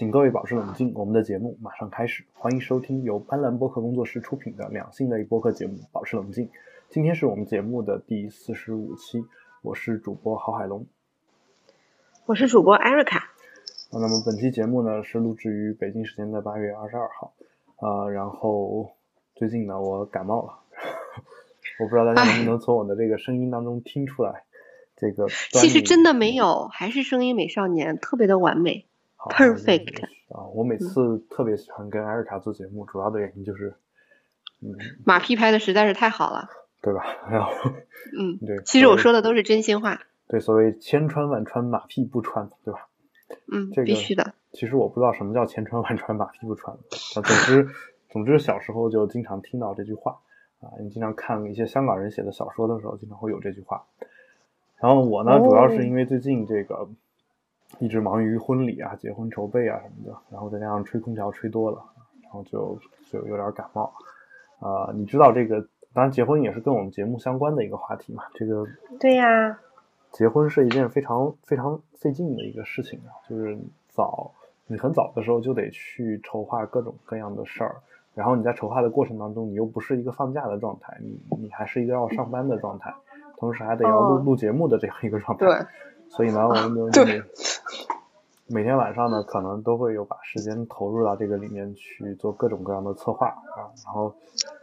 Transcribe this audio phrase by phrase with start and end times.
[0.00, 2.24] 请各位保持冷静，我们的节目马上开始。
[2.32, 6.46] 欢迎收听由斑斓播客工作室出品的两性类播客节目《保持冷静》。
[6.88, 9.22] 今天是我们节目的第四十五期，
[9.60, 10.86] 我是主播郝海龙，
[12.24, 13.28] 我是主播艾瑞卡。
[13.92, 17.34] 那么本期节目呢是录制于北京时间的八月二十二号，
[17.82, 18.92] 呃，然后
[19.34, 20.60] 最近呢我感冒了，
[21.78, 24.44] 我不知道大家能不能从我的这个声音当中听出来，
[24.96, 28.86] 这个其实真的没有，还是声音美少年，特别的完美。
[29.28, 30.48] Perfect 啊！
[30.54, 33.74] 我每次特别喜欢跟艾瑞卡做节目，主要的原因就是，
[34.62, 36.48] 嗯，马屁拍的实在是太好了，
[36.80, 37.04] 对吧？
[37.30, 37.50] 然后，
[38.18, 40.00] 嗯，对，其实我说的都是真心话。
[40.26, 42.88] 对，所谓千穿万穿，马屁不穿，对吧？
[43.52, 44.32] 嗯，这个必须的。
[44.52, 46.74] 其实我不知道什么叫千穿万穿，马屁不穿。
[46.74, 46.80] 啊，
[47.14, 47.68] 总之，
[48.10, 50.18] 总之，小时候就经常听到这句话
[50.60, 50.70] 啊。
[50.80, 53.84] 你经常看一些香港人写的小说的时候，经常会有这句话。
[54.80, 56.88] 然后我呢，主要是因为最近这个。
[57.78, 61.82] 一直忙于婚礼啊、结婚筹备啊什么的，然后再加上吹空调吹多了，
[62.22, 62.78] 然后就
[63.10, 63.92] 就有点感冒。
[64.58, 65.60] 啊，你知道这个，
[65.94, 68.24] 当然结婚也是跟我们节目相关的一个话题嘛。
[68.34, 68.66] 这个
[68.98, 69.58] 对呀，
[70.10, 73.56] 结婚是一件非常非常费劲的一个事情啊，就是
[73.88, 74.30] 早
[74.66, 77.76] 你很早的时候就得去筹划各种各样的事儿，
[78.14, 82.92] 然后你在筹划的过程当中，你又不是一个放假的状态，你你还是一个要上班的状态，
[83.38, 85.46] 同时还得要录录节目的这样一个状态。
[85.46, 85.66] 对。
[86.10, 87.22] 所以呢，我们就每
[88.48, 94.12] 每天晚上呢，可能都会有把时间投入到这个里面去做各种各样的策划啊，然后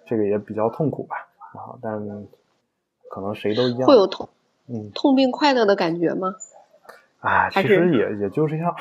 [0.05, 1.15] 这个也比较痛苦吧，
[1.53, 1.97] 啊，但
[3.09, 3.87] 可能谁都一样。
[3.87, 4.27] 会有痛，
[4.67, 6.35] 嗯，痛并快乐的感觉吗？
[7.21, 8.75] 啊，其实也也就这样，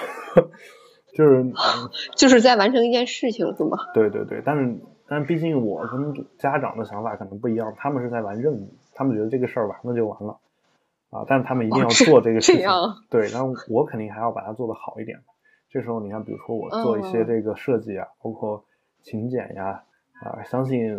[1.14, 1.52] 就是
[2.16, 3.78] 就是在完成一件事情，是吗？
[3.94, 4.76] 对对对，但是
[5.08, 10.36] 但毕竟我跟家长的想法可能不一样，他们是在玩任务，他们觉得这个事儿完了就完了。
[11.10, 11.24] 啊！
[11.28, 12.68] 但是他们一定要做这个事情，
[13.10, 15.18] 对，然后我肯定还要把它做得好一点。
[15.70, 18.64] 这时候你看，比如说我做一些这个设计啊，包括
[19.02, 19.82] 请柬呀，
[20.22, 20.96] 啊，相信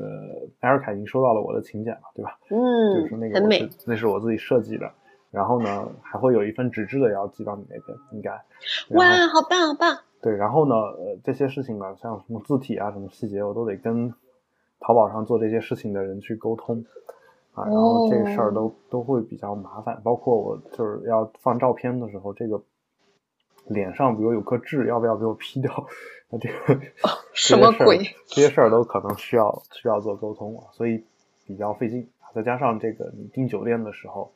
[0.60, 2.38] 艾尔卡已经收到了我的请柬了，对吧？
[2.50, 3.40] 嗯，就是那个
[3.86, 4.92] 那是我自己设计的。
[5.30, 8.32] 然后呢，还会有一份纸质的要寄到你那边，应该。
[8.96, 10.00] 哇，好棒，好棒！
[10.22, 14.14] 对，然后呢，呃，这些事情呢，像什么字体啊，什么细节，我都得跟
[14.80, 16.84] 淘宝上做这些事情的人去沟通。
[17.58, 22.62] 啊，然后这个事儿都都会比较麻烦，包括我就是要放照片的时候，这个
[23.66, 25.88] 脸上比如有颗痣，要不要给我 P 掉？
[26.30, 26.80] 那这个
[27.34, 27.98] 什么鬼？
[28.28, 31.04] 这些事儿都可能需要需要做沟通啊，所以
[31.48, 32.08] 比较费劲。
[32.36, 34.32] 再加上这个你订酒店的时候，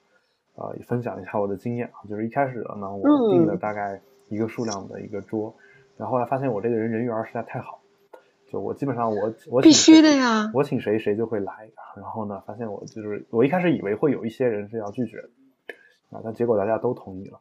[0.55, 5.53] 啊，也分享一下我的经验啊，就是一开始呢，我订了大概一个数量的一个桌，
[5.97, 7.80] 然后后来发现我这个人人缘实在太好。
[8.51, 11.71] 就我基本上我我必须的呀，我请谁谁就会来。
[11.95, 15.19] 然后呢，发现我就是我一开始以为会有一些人是要拒绝
[16.09, 17.39] 啊，但结果大家都同意了。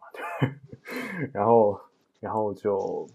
[1.34, 1.80] 然后
[2.20, 3.08] 然后就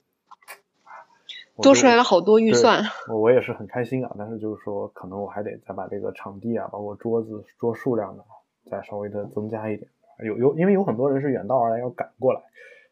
[1.62, 2.84] 多出来了好多预算。
[3.08, 8.24] 我我也是很开心啊，但是就是说可能我还得再把这个场地啊，包括桌子桌数量呢，
[8.70, 9.90] 再稍微的增加一点。
[10.20, 12.42] 有有因为有很多人是远道而来要赶过来。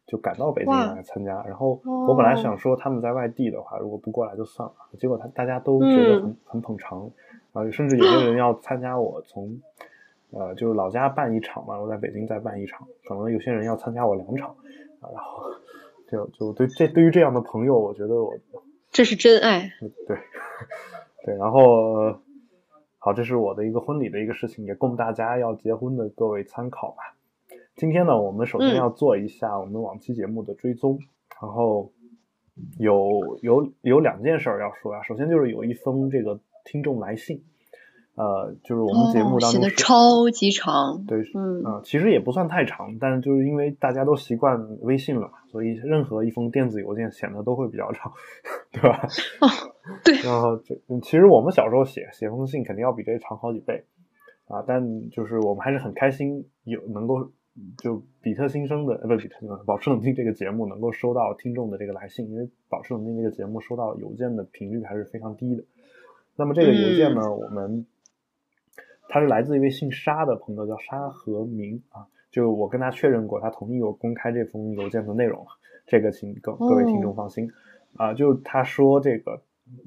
[0.06, 4.76] 就赶到北京来参加，然后我本来想说他们在外地的话，如果不过来就算了。
[5.00, 7.10] 结果他大家都觉得很很捧场，
[7.54, 9.60] 啊，甚至有些人要参加我从，
[10.32, 14.50] 呃，就是老家办一场嘛，我在北京再办一场，可能有些人要参加我两场，
[15.00, 15.44] 啊，然后
[16.12, 18.34] 就就对这对于这样的朋友，我觉得我
[18.92, 20.18] 这是真爱，对
[21.26, 22.20] 对，然后
[23.00, 27.16] 好，这是我的一个婚礼的一个事情，也供大家要结婚的各位参考吧。
[27.76, 31.00] 今天呢，我们首先要做一下我们往期节目的追踪，
[31.42, 31.92] 然后
[32.78, 35.02] 有有有两件事要说啊。
[35.02, 37.44] 首先就是有一封这个听众来信，
[38.14, 48.14] 呃，就是我们节目当中写的超级长，对，嗯啊，其实也不算太长，但是就是因为大家都习惯微信了嘛，所以任何一封电子邮件显得都会比较长，
[48.72, 49.02] 对吧？
[49.42, 49.50] 哦，
[50.06, 50.16] 对。
[50.22, 53.84] 然后这其实我们小时候写写封信肯定要比这长好几倍
[54.48, 57.32] 啊，但就是我们还是很开心有能够。
[57.78, 65.64] 就比特新生的呃不是比特新生，保持冷静这个节目能够收到听众的这个来信，因为保持冷静这个节目收到邮件的频率还是非常低的。
[66.36, 67.86] 那么这个邮件呢，我们
[69.08, 72.08] 他是来自一位姓沙的朋友，叫沙和明啊。
[72.32, 75.46] 就我跟他确认过，他同意我公开这封邮件的内容，
[75.86, 77.48] 这个请各各位听众放心
[77.96, 78.16] 啊。
[78.16, 79.40] 就他说这个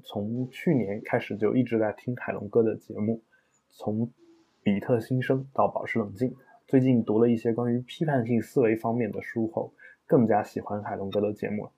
[0.05, 3.21] 从去年开始就一直在听海龙哥的节目，
[3.71, 4.09] 从
[4.63, 6.33] 比特新生到保持冷静。
[6.67, 9.73] 最近读了一些关于批判性思维方面的书后，
[10.05, 11.69] 更加喜欢海龙哥的节目。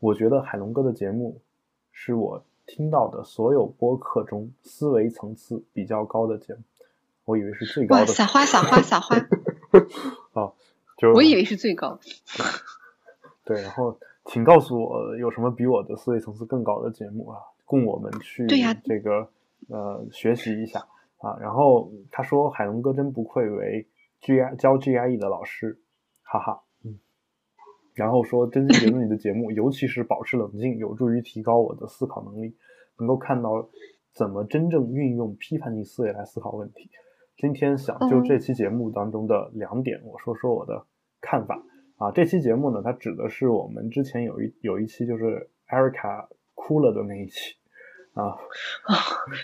[0.00, 1.42] 我觉得海龙哥的节目
[1.90, 6.60] 是我听到的所有播客中思维层次比较高的节目。
[7.26, 8.06] 我以为是最高的。
[8.06, 9.14] 撒花撒花撒花！
[10.32, 10.54] 哦，
[10.96, 12.00] 就是我以为是最高。
[13.44, 18.46] 对，然后请告诉我有什么比我的思维层次更高的节目啊，供我们去
[18.86, 19.28] 这个
[19.68, 20.86] 呃学习一下
[21.22, 21.38] 啊。
[21.40, 23.88] 然后他说海龙哥真不愧为
[24.20, 25.80] G I 教 G I E 的老师，
[26.22, 26.98] 哈哈，嗯。
[27.94, 32.56] 然后说真心觉得你的节目，尤其是保持冷静，有助于提高我的思考能力，
[32.98, 33.68] 能够看到
[34.12, 36.90] 怎么真正运用批判性思维来思考问题。
[37.36, 40.86] 今天想就这期节目当中的两点，我说说我的
[41.20, 41.62] 看法。
[41.96, 47.54] 啊，这期节目呢，它指的是我们之前有一有一期就是艾瑞卡哭了的那一期
[48.14, 48.36] 啊。
[48.84, 48.96] 啊，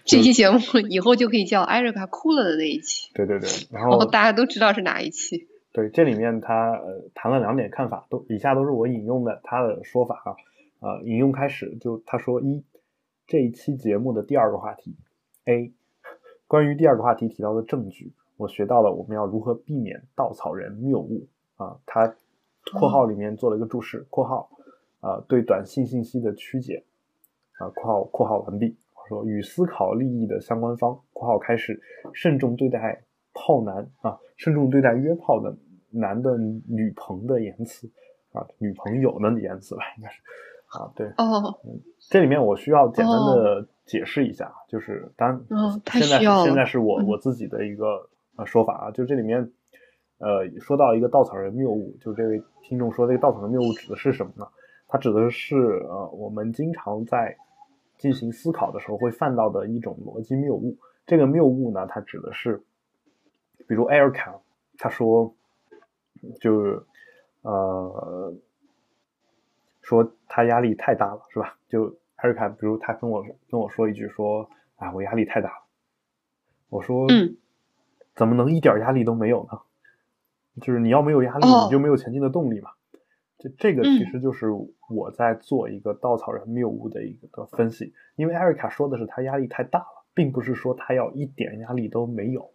[0.05, 3.11] 这期节目以后就可以叫艾瑞卡哭了的那一期。
[3.15, 5.49] 对对对，然后大家都知道是哪一期。
[5.73, 10.37] 对，这里面他呃谈了两点看法，都以下都是我引用的他的说法啊。
[10.81, 12.65] 呃，引用开始就他说一，
[13.27, 14.97] 这一期节目的第二个话题
[15.45, 15.73] A，
[16.47, 21.27] 关于第二个话题提到的证据，我学到了我们要如何避免稻草人谬误
[21.57, 22.15] 啊，他。
[22.71, 24.51] 括号里面做了一个注释，括号，
[25.01, 26.85] 啊，对短信信息的曲解，
[27.59, 28.77] 啊，括号括号完毕。
[29.09, 31.81] 说与思考利益的相关方，括号开始，
[32.13, 33.03] 慎重对待
[33.33, 35.57] 炮男啊，慎重对待约炮的
[35.91, 37.91] 男的女朋的言辞
[38.33, 40.21] 啊，女朋友的言辞吧，应该是
[40.79, 41.59] 啊，对，哦，
[42.11, 45.41] 这里面我需要简单的解释一下，就是当然，
[45.87, 49.51] 现在现在是我我自己的一个呃说法啊，就这里面。
[50.21, 54.45] 呃，说到一个稻草人谬误，就这位听众说这个稻草人谬误指的是什么呢？
[54.89, 55.55] 它指的是
[55.89, 57.37] 呃，我们经常在
[57.99, 60.79] 进行思考的时候会犯到的一种逻辑谬误。
[61.07, 62.63] 这个谬误呢，它指的是，
[63.67, 64.39] 比如艾尔卡
[64.79, 65.35] 他说，
[66.41, 66.83] 就是
[67.43, 68.35] 呃，
[69.83, 71.59] 说他压力太大了，是吧？
[71.69, 75.65] 就艾尔卡，比如他跟我跟我说一句说，啊，我压力太大了。
[76.69, 77.37] 我说，嗯，
[78.15, 79.61] 怎么能一点压力都没有呢？
[80.61, 82.71] 就是你要没有压力，你就没有前进的动力嘛。
[83.39, 84.47] 这这个其实就是
[84.91, 87.95] 我在做一个稻草人谬误的一个分析。
[88.17, 92.51] 因为艾瑞卡说的是他压力太大了，并不是说他要一点压力都没有。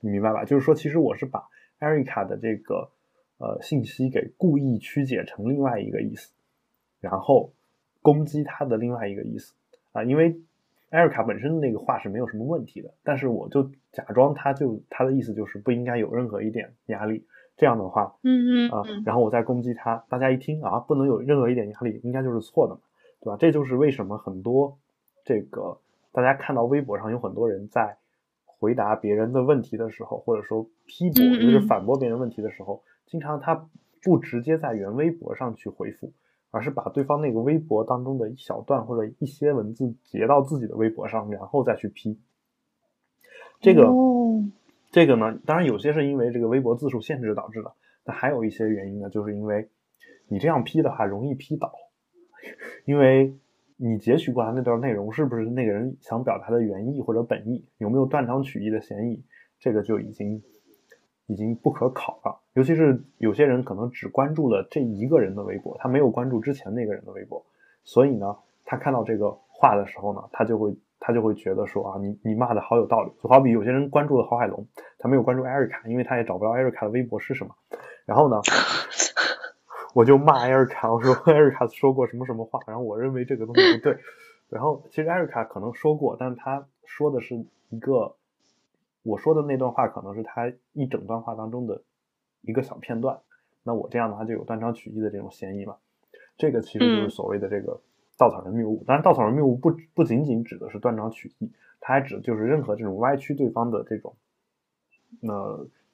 [0.00, 0.44] 你明白吧？
[0.44, 1.48] 就是说，其实我是把
[1.78, 2.90] 艾瑞卡的这个
[3.38, 6.32] 呃信息给故意曲解成另外一个意思，
[7.00, 7.52] 然后
[8.00, 9.52] 攻击他的另外一个意思
[9.92, 10.40] 啊，因为。
[10.90, 17.24] 艾瑞卡本身的那个话是没有什么问题的，但是我就假装他就他的意思就是不应该有任何一点压力，
[17.62, 22.80] 这样的话，嗯嗯啊，然后我再攻击他，大家一听啊，不能有任何一点压力，应该就是错的嘛，
[23.20, 23.36] 对吧？
[23.38, 24.76] 这就是为什么很多
[25.24, 25.78] 这个
[26.10, 27.96] 大家看到微博上有很多人在
[28.44, 33.68] 回答别人的问题的时候，或者说批驳，就是反驳别人问题的时候，经常他
[34.02, 36.12] 不直接在原微博上去回复。
[36.54, 42.20] 而是把对方那个微博当中的一小段或者一些文字截到自己的微博上，然后再去批。
[43.58, 43.90] 这个，
[44.92, 47.72] 这个呢，当然有些是因为这个微博字数限制导致的，
[48.04, 49.68] 那还有一些原因呢，就是因为
[50.28, 51.72] 你这样批的话容易批倒，
[52.84, 53.34] 因为
[53.76, 59.24] 你截取过来那段内容是不是那个人想表达的原意或者本意，有没有断章取义的嫌疑，
[59.58, 60.40] 这个就已经。
[61.28, 67.42] 已经不可考了，尤其是有些人可能只关注了这一个人的微博，他没有关注之前那个人的微博，
[67.84, 68.36] 所以呢，
[68.66, 73.10] 他看到这个话的时候呢，他就会他就会觉得说啊，你你骂的好有道理。
[73.22, 74.66] 就好比有些人关注了郝海龙，
[74.98, 77.54] 他没有关注艾瑞卡，因为他也找不到艾瑞卡的微博是什么。
[78.06, 78.40] 然后呢，
[79.94, 83.98] 我就骂艾瑞卡，我说艾瑞卡说过什么什么话，然后我认为这个东西不对。
[84.48, 87.34] 然后其实艾瑞卡可能说过，但是他说的是
[87.68, 88.14] 一个。
[89.04, 91.82] 我说的那段话可能是他一整段话当中的
[92.42, 93.18] 一个小片段，
[93.64, 95.74] 那我这样的话就有断章取义的这种嫌疑嘛？
[96.36, 97.80] 这个其实就是所谓的这个
[98.22, 98.84] 稻草人谬误。
[98.86, 101.50] 当然，稻草人谬误不不仅仅指的是断章取义，
[101.80, 104.14] 它还指就是任何这种歪曲对方的这种
[105.20, 105.32] 那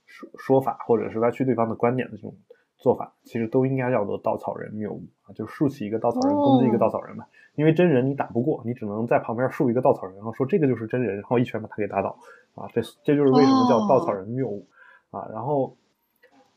[0.04, 2.34] 说说法，或者是歪曲对方的观点的这种。
[2.80, 7.26] 做法其实都应该叫做稻草人谬误啊，就竖起一个稻草人攻击一个稻草人嘛。
[7.56, 12.16] 因为真人你打不过，你只能在旁边竖一个稻草人，然后说这个就是真人，然后一拳把他给打倒
[12.54, 12.70] 啊。
[12.72, 14.64] 这这就是为什么叫稻草人谬误
[15.10, 15.26] 啊。
[15.32, 15.76] 然后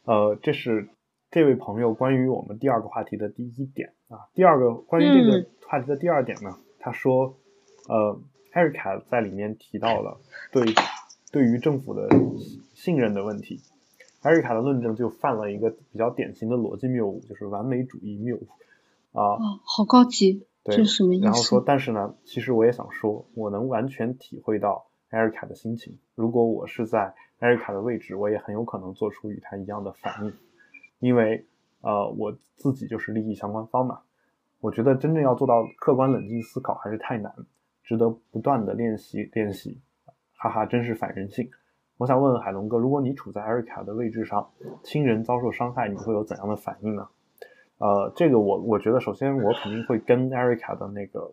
[0.05, 0.89] 呃，这是
[1.31, 4.27] 这位朋友关于我们第二个话题的第一点啊。
[4.33, 7.37] 第二个关于这个话题的第二点呢，他说
[7.87, 8.19] 呃，
[8.51, 10.19] 艾瑞卡在里面提到了
[10.51, 10.65] 对
[11.31, 12.09] 对于政府的
[12.73, 13.61] 信任的问题。
[14.21, 18.47] 艾瑞卡的论证就犯了一个比较典型的逻辑谬误，就是完美主义谬误
[19.13, 19.33] 啊。
[19.33, 21.23] 哦，好高级，对，这是什么意思？
[21.23, 25.97] 然后说，但是呢，其实我也想说，我能完全体会到艾瑞卡的心情。
[26.13, 30.33] 如果我是在艾瑞卡的位置，我也很有可能做出与他一样的反应，
[31.01, 31.45] 因为
[31.81, 33.99] 呃，我自己就是利益相关方嘛。
[34.61, 37.33] 我觉得真正要做到客观冷静思考还是太难，
[37.83, 39.81] 值得不断的练习练习。
[40.37, 41.49] 哈哈，真是反人性。
[41.97, 44.49] 我想问问海龙哥，如果你处在艾瑞卡的位置上，
[44.83, 47.07] 亲人遭受伤害，你会有怎样的反应呢？
[47.79, 51.31] 呃，这个我我觉得，首先我肯定会跟艾瑞卡的那个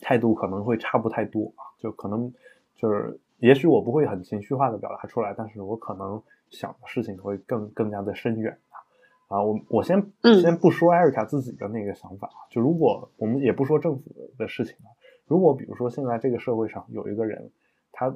[0.00, 2.32] 态度可能会差不太多啊，就可能
[2.76, 6.22] 就是，也许我不会很情绪化的表达出来，但是我可能
[6.54, 9.36] 想的事情会更更加的深远啊。
[9.36, 14.88] 啊，我我先先不说 Erica 自己的那个想法，就如果我们也不说政府的事情啊，
[15.26, 17.50] 如果比如说现在这个社会上有一个人，
[17.90, 18.14] 他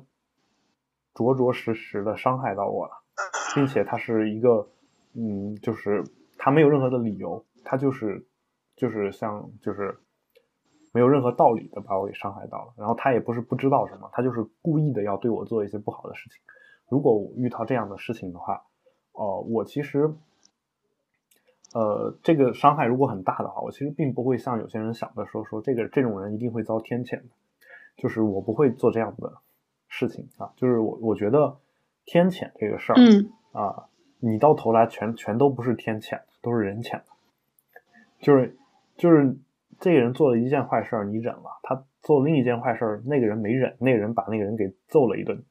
[1.15, 2.93] 着着实实的伤害到我了，
[3.55, 4.69] 并且他是一个，
[5.15, 6.05] 嗯，就是
[6.37, 8.25] 他没有任何的理由，他就是
[8.77, 9.99] 就是像就是
[10.93, 16.39] 没有任何道理的把我给伤害到了，然后他也不是不知道什么，他就是故意的要对我做一些不好的事情。
[16.89, 18.63] 如果我遇到这样的事情的话，
[19.13, 20.13] 哦，我其实。
[21.75, 27.29] 呃，这个伤害如果很大的话，我其实并不会像有些人想的说说这个这种人一定会遭天谴的，
[27.95, 29.31] 就是我不会做这样的
[29.87, 30.51] 事情啊。
[30.57, 31.59] 就是我我觉得
[32.07, 33.87] 天谴这个事儿，嗯啊，
[34.19, 37.03] 你到头来全全都不是天谴，都是人谴
[38.19, 38.57] 就是
[38.97, 39.37] 就是
[39.79, 45.45] 这个人做了一件坏事，你忍了；他做另一件坏事，那个人没忍，那个人把那个人给揍了一顿。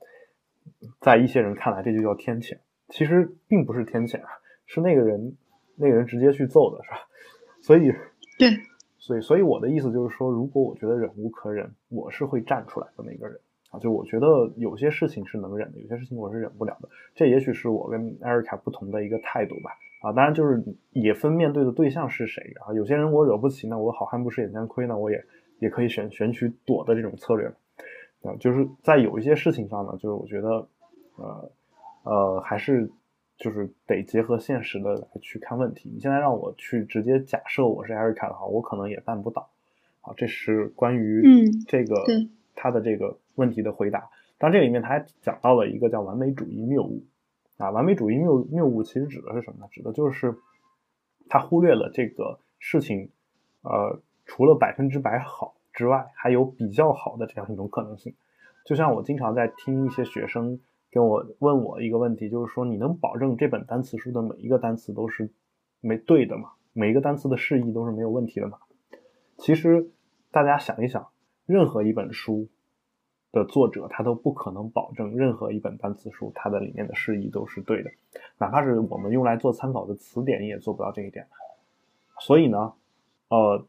[1.01, 2.57] 在一些人看来，这就叫天谴。
[2.89, 4.29] 其实并不是天谴啊，
[4.65, 5.35] 是那个人。
[5.79, 6.97] 那个人直接去揍的是吧？
[7.61, 7.93] 所以，
[8.39, 8.49] 对，
[8.97, 13.77] 所以，所以我的意思就是说，如果我觉得忍无可忍，我是会站出来的那个人啊。
[13.77, 16.89] 就我觉得有些事情是能忍的，有些事情我是忍不了的。
[17.13, 19.69] 这也许是我跟艾瑞卡不同的一个态度吧。
[20.01, 22.73] 啊，当然就是也分面对的对象是谁啊。
[22.73, 25.23] 有些人我惹不起，那我好汉不吃眼前亏，那我也
[25.59, 27.53] 也可以选选取躲的这种策略
[28.23, 28.35] 啊。
[28.39, 30.67] 就是在有一些事情上呢，就是我觉得，
[31.15, 31.51] 呃
[32.03, 32.91] 呃，还是。
[33.39, 35.91] 就是得结合现实的来去看问题。
[35.93, 39.47] 你现在让我去直接假设我是艾瑞卡的话，我可能也办不到。
[40.01, 41.21] 好，这是关于
[41.67, 42.03] 这个
[42.55, 44.09] 他的这个问题的回答。
[44.39, 47.03] 当然，这里面他还讲到了一个叫完美主义谬误
[47.57, 47.69] 啊。
[47.69, 49.67] 完美主义谬谬误其实指的是什么呢？
[49.71, 50.35] 指的就是
[51.29, 53.11] 他忽略了这个事情，
[53.61, 58.13] 呃，除了百分之百好之外，还有比较好的这样一种可能性。
[58.65, 60.59] 就像我经常在听一些学生。
[60.89, 65.29] 跟我问我一个问题，就是说你能保证这本单词书的每一个单词都是
[65.81, 66.53] 没对的吗？
[66.71, 68.57] 每一个单词的释义都是没有问题的吗？
[69.37, 69.91] 其实
[70.31, 71.09] 大家想一想，
[71.45, 72.47] 任何一本书
[73.33, 77.91] 的作者他都不可能保证任何一本单词书它的里面的释义都是对的，
[78.37, 81.27] 哪怕是我们用来做参考的词典也做不到这一点。
[82.21, 82.73] 所以呢，
[83.27, 83.67] 呃，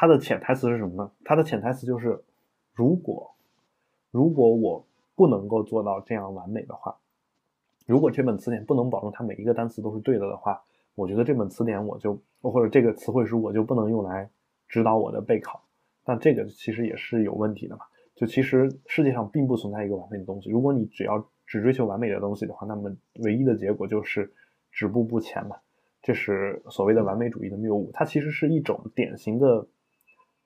[0.00, 1.12] 它的潜台词是什么呢？
[1.26, 2.24] 它的潜台词就是，
[2.72, 3.34] 如果
[4.10, 4.86] 如果我。
[5.16, 6.96] 不能够做到这样完美的话，
[7.86, 10.62] 如果这本词典不能保证它每一个单词都是对的的话，
[10.94, 14.30] 我觉得这本词典我就或者这个词汇书我就不能用来
[14.66, 15.62] 指导我的备考。
[16.04, 17.82] 但这个其实也是有问题的嘛。
[18.14, 20.48] 就其实世界上并不存在一个完美的东西。
[20.48, 22.90] 如果你只要只追求完美的东西的话，那么
[23.24, 24.32] 唯一的结果就是
[24.72, 25.56] 止步不前嘛。
[26.00, 27.90] 这是所谓的完美主义的谬误。
[27.92, 29.68] 它其实是一种典型的。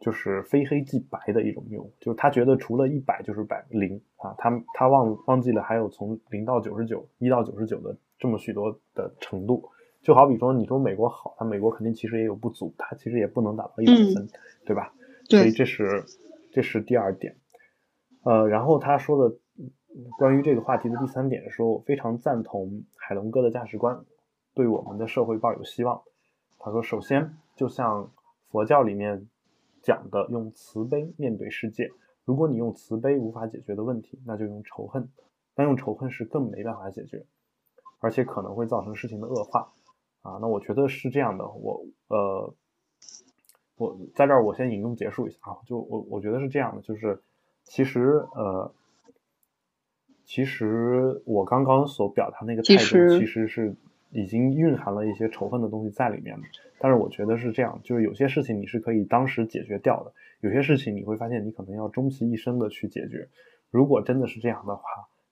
[0.04, 9.66] 就是非黑即白的一种谬误，就是他觉得除了一百就是百零啊，他他忘忘记了还有从零到九十九、一到九十九的这么许多的程度，
[10.02, 14.28] 就好比说你说美国好，他美国肯定其实也有不足，他其实也不能达到一百分，
[14.66, 14.92] 对吧？
[15.30, 16.04] 所以这是
[16.52, 17.34] 这是第二点，
[18.24, 19.34] 呃，然后他说的
[20.18, 24.04] 关于这个话题的第三点说，我非常赞同海龙哥的价值观，
[24.52, 26.02] 对我们的社会抱有希望。
[26.58, 28.10] 他说，首先就像
[28.50, 29.26] 佛教里面。
[29.84, 31.90] 讲的用慈悲面对世界，
[32.24, 35.08] 如果你用慈悲无法解决的问题，那就用仇恨，
[35.54, 37.26] 但用仇恨是更没办法解决，
[38.00, 39.72] 而且可能会造成事情的恶化
[40.22, 40.38] 啊。
[40.40, 42.54] 那我觉得是这样的，我呃，
[43.76, 47.22] 我在这儿我先引用结束一下啊，就我我觉得是这样的，就是
[47.62, 48.72] 其实呃，
[50.24, 53.76] 其实我刚刚所表达那个态度其实是。
[54.14, 56.44] 已经蕴含了一些仇恨的东西在里面了，
[56.78, 63.28] 但是我觉得是这样，就是有些事情你是可以当时解决掉的，有些事情你会发现你可能要终其一生的去解决。
[63.70, 64.82] 如果真的是这样的话，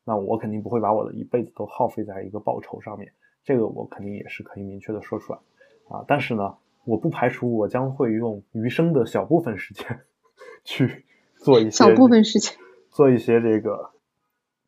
[0.05, 3.13] 那我肯定不会把我的一辈子都耗费在一个报仇上面，
[3.45, 5.39] 这个我肯定也是可以明确的说出来
[5.89, 6.05] 啊。
[6.09, 10.01] 但是呢，我不排除我将会用余生的小部分时间
[10.65, 11.05] 去
[11.37, 12.59] 做一些小部分事情，
[12.91, 13.91] 做一些这个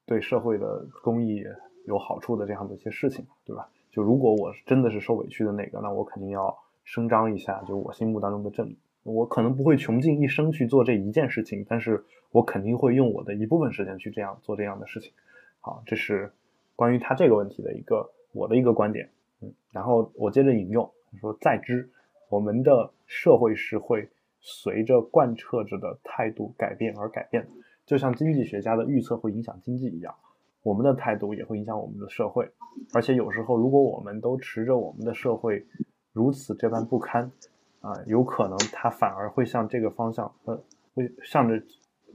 [0.07, 1.43] 对社会的公益
[1.87, 3.69] 有好处的这样的一些事情，对吧？
[3.95, 8.77] 就如果我真的是受委屈的那个，那我肯定要声张一下，就我心目当中的正义。
[9.05, 15.13] 我可能不会穷尽一生去做这一件事情，但是我肯定会用我的一部分时间去这样做这样的事情。
[15.61, 16.33] 好，这是
[16.75, 19.09] 关于他这个问题的一个我的一个观点。
[19.41, 21.89] 嗯，然后我接着引用说：“再知
[22.29, 24.09] 我们的社会是会
[24.41, 27.47] 随着贯彻着的态度改变而改变，
[27.87, 30.13] 就像经济学家的预测会影响经济一样。”
[30.65, 32.51] 我们的态度也会影响我们的社会，
[32.95, 35.63] 而且有时候，如果我们都持着我们的社会
[36.15, 37.31] 如此这般不堪
[37.81, 40.59] 啊，有可能它反而会向这个方向，呃，
[40.95, 41.63] 会向着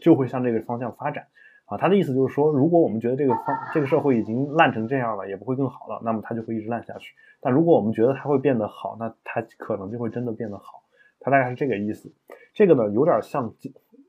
[0.01, 1.27] 就会向这个方向发展
[1.65, 1.77] 啊。
[1.77, 7.13] 他的意思就是说，如果我们觉得这个方这个社会已经烂成这样了，也不会更好了，那么它就会一直烂下去。
[7.39, 10.81] 但如果我们觉得它会变得好，那它可能就会真的变得好。
[11.19, 12.11] 他大概是这个意思。
[12.55, 13.53] 这个呢，有点像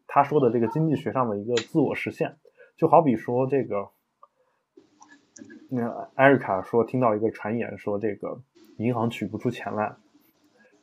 [0.07, 2.35] 他说的这个经济学上的一个自我实现，
[2.79, 3.91] 就好比说这个。
[5.73, 8.43] 那艾瑞卡说听到一个传言，说这个
[8.79, 9.95] 银行取不出钱来。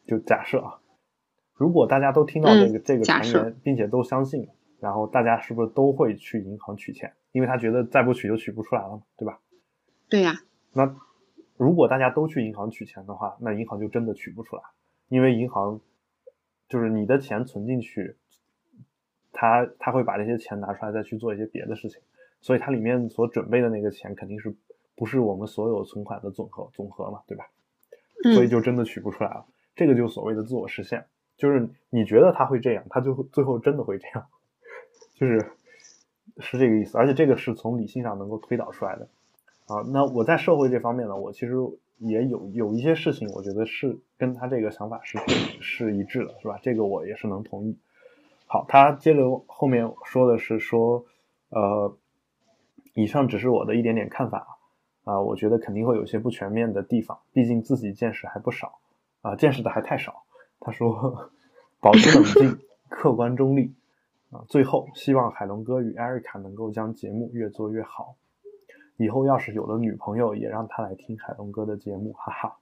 [0.05, 0.79] 就假设啊，
[1.53, 4.47] 如果大家都听到这个这个传言，并且都相信，
[4.79, 7.11] 然后大家是不是都会去银行取钱？
[7.33, 9.41] 因为他觉得再不取就取不出来了嘛，对吧？
[10.07, 10.39] 对呀。
[10.71, 10.95] 那
[11.57, 14.61] 如果大家都去银行取钱的话，那银行就真的取不出来，
[15.09, 15.81] 因为银行
[16.69, 18.15] 就是你的钱存进去，
[19.33, 21.99] 他他会把这些钱拿出来再去做一些别的事情，
[22.39, 24.55] 所以它里面所准备的那个钱肯定是。
[24.97, 27.45] 不是我们所有存款的总和总和嘛，对吧？
[28.33, 29.45] 所以就真的取不出来了。
[29.75, 31.05] 这个就所谓的自我实现，
[31.37, 34.25] 就是你觉得他会这样，他就最后真的会这样，
[35.13, 35.51] 就是
[36.39, 36.97] 是这个意思。
[36.97, 39.07] 而且这个是从理性上能够推导出来的
[39.67, 39.85] 啊。
[39.93, 41.53] 那我在社会这方面呢，我其实
[41.99, 45.19] 也有有一些事情，我觉得是跟他这个想法是
[45.61, 46.57] 是一致的，是吧？
[46.63, 47.77] 这个我也是能同意。
[48.47, 51.05] 好，他接着后面说的是说，
[51.49, 51.95] 呃，
[52.95, 54.56] 以上只是我的一点点看法。
[55.07, 58.77] 啊，我觉得肯定会有些不全面的地方，毕竟自己见识还不少，
[59.21, 60.23] 啊，见识的还太少。
[60.59, 61.31] 他说，
[61.79, 62.59] 保持冷静，
[62.89, 63.73] 客观中立。
[64.29, 68.17] 啊，最后希望海龙哥与艾瑞卡能够将节目越做越好。
[68.97, 72.57] 以后要是有了女朋友，也让她来听海龙哥的节目，哈哈。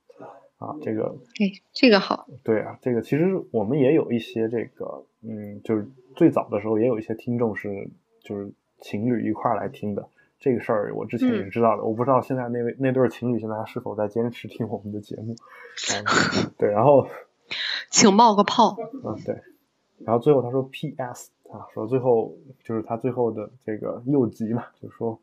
[0.57, 2.27] 啊，这个，哎，这个好。
[2.43, 7.89] 对啊，这个其实我们也有一些这个，嗯，就是最早的时候也有一些听众是
[8.21, 10.07] 就是情侣一块来听的。
[10.39, 15.35] 这个事儿我之前也是知道的，我不知道现在那位那对情侣现在是否在坚持听我们的节目。
[16.57, 17.07] 对，然后
[17.89, 18.75] 请冒个泡。
[19.03, 19.41] 嗯，对。
[19.99, 21.31] 然后最后他说：“P.S.
[21.49, 25.19] 啊，说最后就是他最后的这个右集嘛，就是说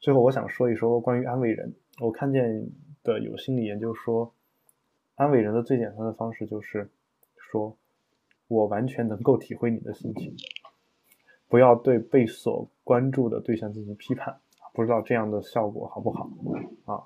[0.00, 1.74] 最后我想说一说关于安慰人。
[2.00, 2.66] 我看见
[3.02, 4.32] 的有心理研究说，
[5.14, 6.90] 安慰人的最简单的方式就是
[7.36, 7.76] 说，
[8.48, 10.34] 我完全能够体会你的心情，
[11.48, 14.40] 不要对被所关注的对象进行批判。”
[14.74, 16.28] 不知道这样的效果好不好
[16.84, 17.00] 啊？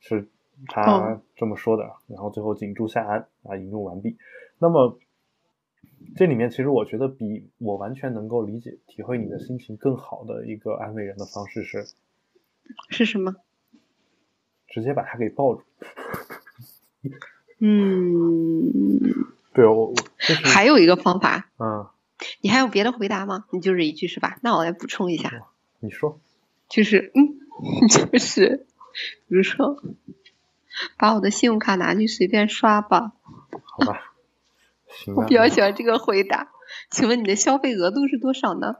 [0.00, 0.26] 是
[0.66, 4.16] 他这么说的，然后最后锦住下安啊，引用完毕。
[4.58, 4.98] 那么
[6.16, 11.84] 这里面其实我觉得比我完全能够理解、体会你的心情更好的一个安慰人的方式是
[12.88, 13.36] 是什么？
[14.66, 15.62] 直接把他给抱住。
[17.58, 18.70] 嗯，
[19.52, 19.94] 对我我
[20.44, 21.50] 还有一个方法。
[21.58, 21.86] 嗯，
[22.40, 23.44] 你还有别的回答吗？
[23.50, 24.38] 你就这一句是吧？
[24.42, 25.30] 那我来补充一下。
[25.80, 26.18] 你说。
[26.70, 27.36] 就是嗯，
[27.88, 28.66] 就是，
[29.28, 29.82] 比如说，
[30.96, 33.12] 把我的信用卡拿去随便刷吧。
[33.64, 34.14] 好吧，
[34.88, 35.14] 行。
[35.14, 36.52] 我比较喜欢这个回答。
[36.90, 38.76] 请问你的消费额度是多少呢？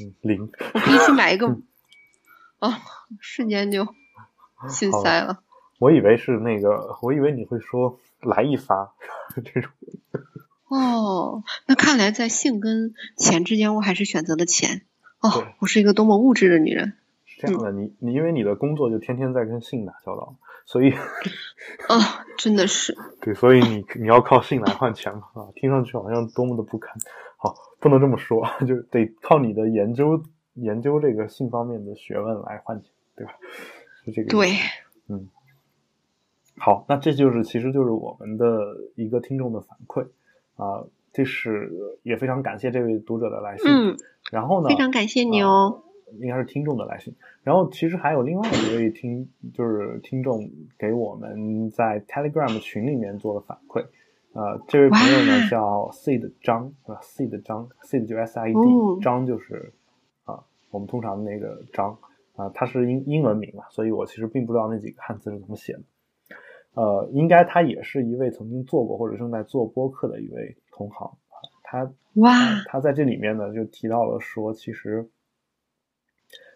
[0.00, 0.50] 嗯，零。
[0.74, 1.58] 我可以去买一个。
[2.60, 2.80] 啊，
[3.20, 3.88] 瞬间就
[4.68, 5.42] 心塞了。
[5.80, 8.94] 我以为是那个，我以为你会说来一发
[9.44, 9.72] 这种。
[10.68, 14.82] 哦，那看来在性跟钱之间，我还是选择了钱。
[15.18, 16.96] 哦，我是一个多么物质的女人。
[17.42, 22.96] 这样的你，你因为你的工作就天天在跟性打交道，所以啊，真的是。
[23.20, 26.94] 对，所以你你要靠性来换钱嘛啊，听上去好像多么的不堪，
[27.36, 30.22] 好，不能这么说，就得靠你的研究
[30.54, 33.32] 研究这个性方面的学问来换钱，对吧？
[34.04, 34.50] 是这个对，
[35.08, 35.28] 嗯，
[36.58, 40.06] 好，那这就是其实就是我们的一个听众的反馈
[40.56, 43.96] 啊，这是也非常感谢这位读者的来信，嗯，
[44.30, 45.82] 然后呢，非常感谢你哦。
[46.20, 53.84] 应该是听众的来信，然后其实还有另外一位听，就是听众给我们在 Telegram 群里面做了反馈，
[54.32, 59.72] 呃，这位朋友呢叫 Seed 张，啊，Seed 张，Seed 就 S I E D，张就是
[60.24, 61.98] 啊，我们通常那个张，
[62.36, 65.82] 啊，他是英英文名嘛，所以我其实并不知道那几个汉字是怎么写的，
[66.74, 71.16] 呃，应该他也是一位曾经做过或者正在做播客的一位同行，
[71.62, 72.30] 他哇，
[72.66, 75.08] 他在这里面呢就提到了说，其实。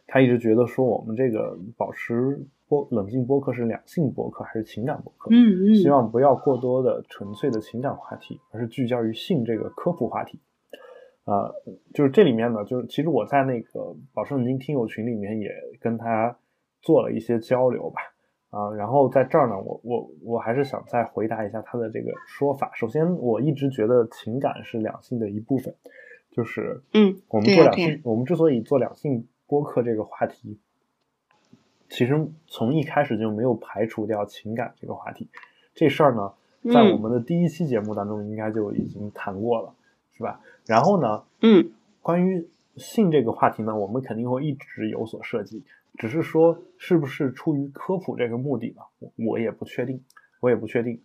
[0.06, 5.30] 他一直觉得说我们这个保持播冷静播客是两性播客还是情感播客？
[5.30, 10.40] 嗯嗯，希望不要过多的纯粹的情感话题，而是聚焦于性这个科普话题。
[11.24, 11.50] 啊，
[11.92, 16.36] 就是这里面呢，就是其实我在那个保持冷静听友群里面也跟他
[16.80, 18.00] 做了一些交流吧。
[18.50, 22.70] 啊，然后在这儿呢，我我我还是想再回答一下他的这个说法。
[22.74, 25.74] 首先，我一直觉得情感是两性的一部分，
[26.30, 29.26] 就是嗯，我们做两性，我们之所以做两性。
[29.46, 30.58] 播客这个话题，
[31.88, 35.28] 其实从一开始就没有排除掉情感这个话题。
[35.74, 36.32] 这事儿呢，
[36.72, 39.74] 在我们的第一期节目当中应该就已经谈过了，
[40.12, 40.40] 是吧？
[40.66, 41.70] 然后呢，嗯，
[42.02, 45.62] 关于性这个话题呢，我们肯定会一直有所涉及，
[45.98, 48.82] 只是说是不是出于科普这个目的呢？
[48.98, 50.02] 我我也不确定，
[50.40, 51.00] 我也不确定，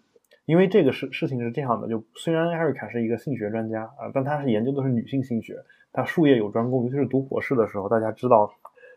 [0.45, 8.53] 因为这个事事情是这样的，就虽然艾瑞卡是一个性学专家啊，但他是研究的是女性性学，他术业有专攻，尤其是读博士的时候，大家知道，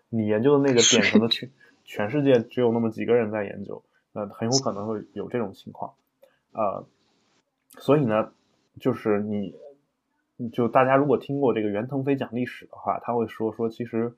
[0.08, 1.50] 你研究的那个点可能全
[1.84, 5.94] 全世界只有那么几个人在研究，那很有可能会有这种情况。
[6.52, 6.86] 呃，
[7.78, 8.32] 所以呢，
[8.80, 9.54] 就是你，
[10.52, 14.14] 就大家如果听过这个袁腾飞讲历史的话，他会说说，其实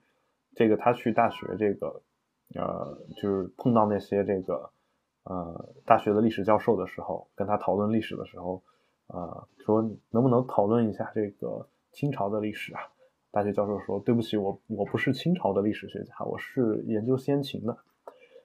[0.55, 2.03] 这个他去大学这个，
[2.55, 4.71] 呃，就是碰到那些这个
[5.25, 8.63] 呃大学的历史教授的时候，跟他讨论历史的时候，
[9.07, 12.81] 呃，说能不能讨论一下这个清朝的历史啊？
[13.31, 17.75] 大学教授说，对不起，我我不是清朝的历史学家，我是研究先秦的。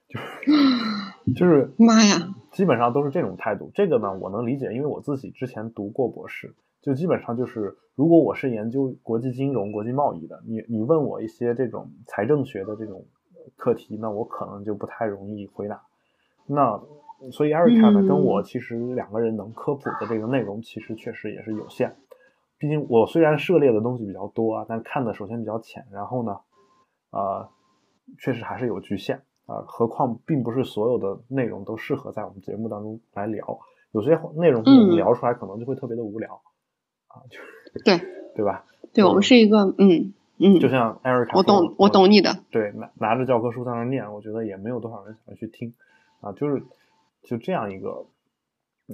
[0.08, 3.70] 就是就是 妈呀，基本上都是这种态度。
[3.74, 13.04] 这个呢，我能理解，因为我自己之前读过博士，就基本上就是，如果我是研究国际金融、国际贸易的，你你问我一些这种财政学的这种
[13.56, 15.82] 课题，那我可能就不太容易回答。
[16.46, 16.82] 那
[17.30, 21.94] 所以 Erica 呢，跟我其实两个人能科普的这个内容，其实确实也是有限。
[22.62, 26.38] 毕竟我虽然涉猎的东西比较多啊，但看的首先比较浅，然后呢，
[27.10, 27.48] 呃，
[28.20, 29.20] 确实还是有局限。
[29.46, 33.58] 啊，何况并不是所有的内容都适合在我们节目当中来聊，
[33.90, 36.40] 有些内容我们聊出来可能就会特别的无聊，
[37.08, 37.40] 啊，就
[37.84, 37.98] 对
[38.36, 38.64] 对吧？
[38.94, 45.74] 对我们是一个嗯嗯，就像艾瑞卡，我懂我懂你的，对，拿拿着教科书在那念，我觉得也没有多少人想要去听，
[46.20, 46.62] 啊，就是
[47.24, 48.06] 就这样一个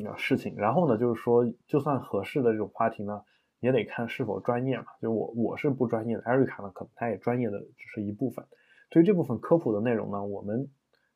[0.02, 0.54] 个事情。
[0.56, 3.20] 然后呢，就是说，就算合适的这种话题呢，
[3.60, 4.86] 也得看是否专业嘛。
[5.00, 8.44] 就我我是不专业的，艾瑞卡呢，可能他也专业的只是一部分。
[8.90, 10.68] 对于这部分科普的内容呢，我们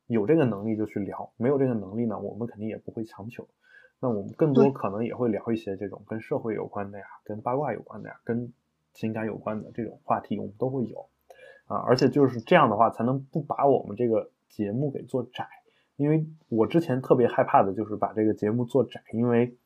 [0.07, 3.49] 有这个能力就去聊，没有这个能力呢，我们肯定也不会强求。
[4.01, 8.53] 那我们更多可能也会聊一些这种跟社会有关的呀，跟八卦有关的呀，跟
[8.93, 11.09] 情感有关的这种话题，我们都会有
[11.67, 11.79] 啊。
[11.87, 15.47] 而且就是这样的话，才能不把我们这个节目给做窄。
[15.97, 19.57] 因为我之前特别害怕的就是把这个节目做窄，因为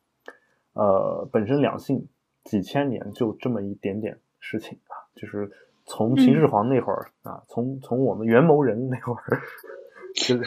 [0.73, 2.07] 呃，本身两性
[2.47, 5.51] 几千年就这么一点点事情啊，就是。
[5.89, 9.39] 从秦始皇那会儿啊，从从我们元谋人那会儿，
[10.13, 10.43] 就是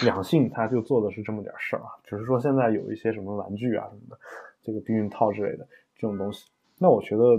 [0.00, 4.18] 两两性他就做的是这么点事儿啊，只是说现在有一些什么玩具啊什么的，
[4.62, 7.36] 这个避孕套之类的这种东西，那我觉得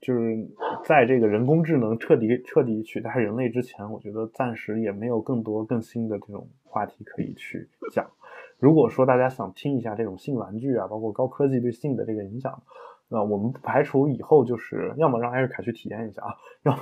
[0.00, 0.48] 就是
[0.86, 8.10] 在这个人工智能彻底彻底取代人类之前，我觉得暂时也没有更多更新的这种话题可以去讲。
[8.58, 12.62] 如果说大家想听一下这种性玩具啊，包括高科技对性的这个影响。
[13.08, 16.80] 那我们不排除以后就是要么让艾瑞卡去体验一下啊，要么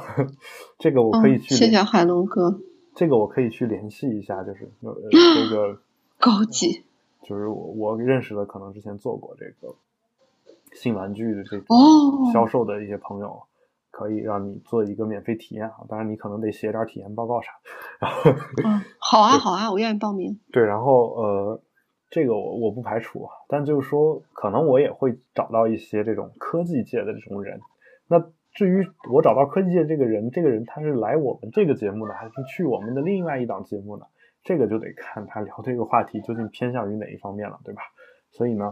[0.78, 1.54] 这个我可以去。
[1.54, 2.60] 谢谢海龙哥。
[2.94, 5.78] 这个我可以去联系一下，就是呃 这个
[6.18, 6.84] 高级，
[7.22, 9.74] 就是我我认识的可能之前做过这个
[10.72, 11.66] 新玩具的这种
[12.32, 13.42] 销售的一些朋友，
[13.90, 15.74] 可以让你做一个免费体验啊。
[15.88, 17.50] 当然你可能得写点体验报告啥。
[17.98, 18.30] 然后
[18.64, 20.38] 嗯，好啊好啊，我愿意报名。
[20.52, 21.60] 对，然后呃。
[22.10, 27.60] 这个我我不排除，但就是说，可能我也会找到一些这种科技界的这种人。
[28.06, 34.06] 那至于我找到科技界这个人，这个人他是来我们这个节目呢，还是去我们的另外一档节目呢？
[34.44, 37.82] 这个就得看他聊这个话题究竟偏向于哪一方面了，对吧？
[38.30, 38.66] 所以呢，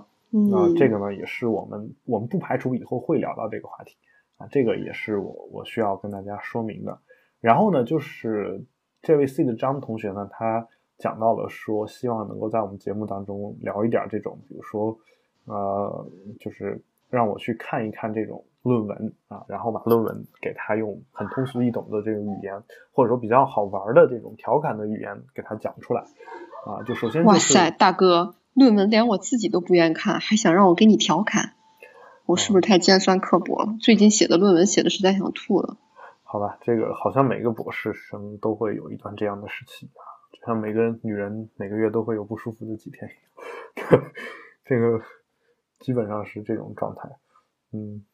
[0.55, 3.97] 啊，这个呢也是我们我们不排除以后会聊到这个话题
[4.37, 7.01] 啊，这个也是我我需要跟大家说明的。
[7.41, 8.65] 然后呢，就是
[9.01, 10.69] 这位 C 的张同学呢，他。
[11.03, 14.97] 讲到了说，希望能够在我们节目当中聊一点这种，比如说，
[15.47, 16.07] 呃，
[16.39, 22.63] 就是让我去看一看这种论文啊，然后把论文给他用很通俗易懂的这种语言，
[22.93, 26.03] 或者说比较好玩的这种调侃的语言给他讲出来
[26.65, 26.85] 啊。
[26.87, 31.55] 就首先，哇塞，大哥，论文连我自己都不愿意看，还想让我给你调侃，
[32.27, 33.75] 我是不是太尖酸刻薄了？
[33.81, 35.79] 最近写的论文写的实在想吐了。
[36.23, 40.12] 好吧，这个好像每个博士生都会有一段这样的时期啊。
[40.33, 43.09] 就像每个女人每个月都会有不舒服的几天，
[44.65, 45.01] 这个
[45.79, 47.09] 基本上是这种状态。
[47.73, 48.05] 嗯，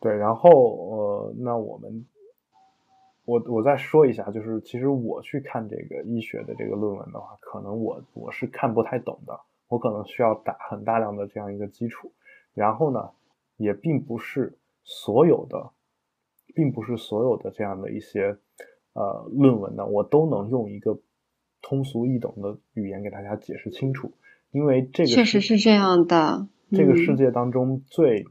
[0.00, 2.06] 对，然后呃，那我们
[3.24, 12.10] 我我再说一下，就是其实我去看这个医学的这个论文的话，可能我我是看不太懂的，我可能需要打很大量的这样一个基础。
[12.54, 13.10] 然后呢，
[13.58, 15.70] 也并不是所有的，
[16.54, 18.36] 并不是所有的这样的一些。
[18.94, 20.98] 呃，论文呢，我都能用一个
[21.60, 24.12] 通俗易懂的语言给大家解释清楚，
[24.50, 26.48] 因为这个确实是这样的。
[26.72, 28.26] 这个世界当中最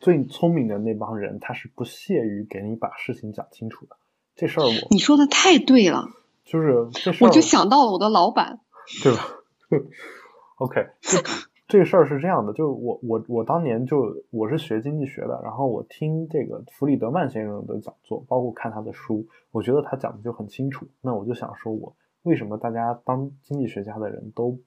[0.00, 3.96] 最聪明的那帮人，他是不屑于给你把事情讲清楚的。
[4.34, 6.08] 这事儿我你说的太对了，
[6.44, 8.60] 就是这事儿，我就想到了我的老板，
[9.02, 9.28] 对吧？
[10.58, 11.18] OK，这
[11.66, 20.86] 这个事儿是这样的，就是我我我当年就我是学经济学的，然后我听这个弗里德曼先生的讲座，包括看他的书，我觉得他讲的就很清楚。
[21.00, 24.58] 那我就想说，我为什么大家当经济学家的人都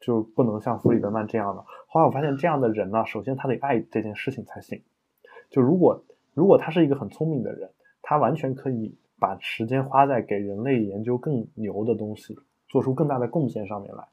[0.00, 1.62] 就不能像弗里德曼这样的？
[1.86, 4.82] 后来我发现，这样的人呢，首先他得爱这件事情才行。
[5.50, 12.34] 就如果如果他是一个很聪明的人，他完全可以把时间花在给人类研究更牛的东西，
[12.68, 14.08] 做出更大的贡献上面来。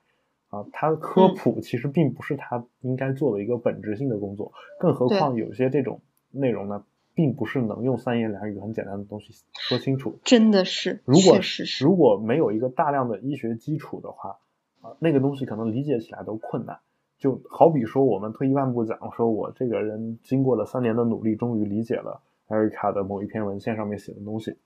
[0.50, 6.84] 啊，他科普其实并不是他应该做的一个本质性的工作，更何况有些这种内容呢，
[7.14, 10.18] 并不是能用三言两语很简单的东西说清楚。
[10.24, 14.40] 真的是，如果是如果没有一个大量的医学基础的话，
[14.82, 16.80] 啊，那个东西可能理解起来都困难。
[17.20, 24.58] 就好比说，我们退一万步讲，说我这个人经过了三年的努力，终于理解了艾瑞卡的某一篇文献上面写的东西。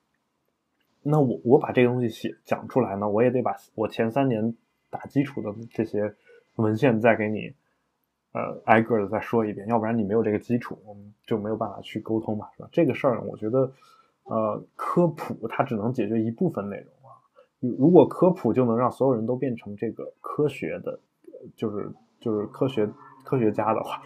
[1.02, 4.56] 那我我把这个东西写讲出来呢，我也得把我前三年。
[4.94, 6.14] 打基础的这些
[6.58, 7.52] 文献再给你，
[8.34, 12.70] 呃，挨个的再说一遍，要不然你没有这个基础，我们就没有办法去沟通嘛，是吧？
[12.72, 13.72] 这个事儿，我觉得，
[14.26, 17.18] 呃，科普它只能解决一部分内容啊。
[17.60, 21.00] 如果科普就能让所有人都变成这个科学的，
[21.56, 22.88] 就是就是科学
[23.26, 24.02] 科学家的话，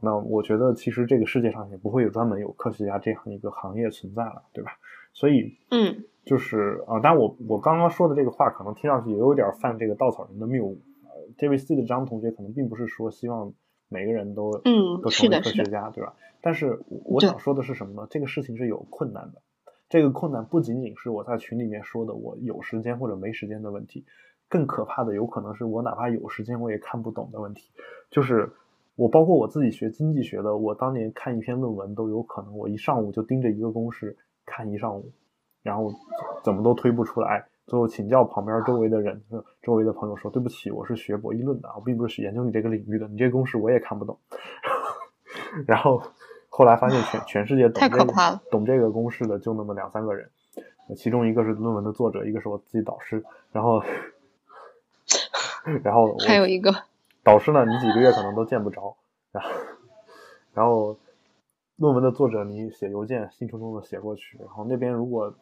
[0.00, 4.72] 那我觉得其实这个世界上也不会有专门有科学家这样一个行业存在了，对吧？
[5.12, 6.04] 所以，嗯。
[6.24, 10.80] 就是啊，但我我刚刚说的这个话，可能听上去也有点犯这个稻草人的谬误。
[11.04, 13.52] 呃，这位 C 的张同学可能并不是说希望
[13.88, 16.14] 每个人都嗯都成为科学家，对吧？
[16.40, 18.06] 但是我想说的是什么呢？
[18.10, 19.42] 这个事情是有困难的。
[19.88, 24.06] 这个困难不仅仅是我在群里面说的我有时间或者没时间的问题，
[24.48, 27.70] 更可怕的有可能是我哪怕有时间我也看不懂的问题。
[28.10, 28.50] 就是
[28.96, 35.12] 我包括我自己学经济学的，我当年看一篇论文都有可能我一上午就盯着一个公式看一上午。
[35.64, 35.90] 然后
[36.44, 39.20] 怎么都推不出来，最后请教旁边周围的人，
[39.62, 44.18] 周围的朋友说：“对不起，我是学博弈论的，我并不是研究你这个领域的，你这公式我也看不懂。
[45.66, 46.02] ”然后
[46.50, 50.28] 后来发现全全世界懂这个懂这个公式的就那么两三个人，
[50.94, 53.82] 其中一个是论文的作者，一个是我自己导师，然后
[55.82, 56.74] 然后还有一个
[57.22, 58.94] 导师呢，你几个月可能都见不着，
[59.32, 59.50] 然后
[60.52, 60.98] 然后。
[61.76, 65.34] 论文的作者，你写邮件兴冲冲的写过去，然后那边如果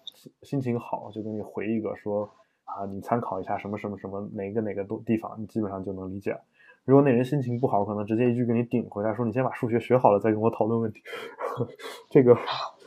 [0.43, 2.31] 心情好，就给你回一个说
[2.65, 6.37] 啊，你参考一下什么什么什么哪个哪个都地方，你基本上就能理解。
[6.85, 11.01] 如果那人心情不好，可能直接一句给你顶回来，说你先把数学学好了再跟我讨论问题。
[12.11, 12.37] 这个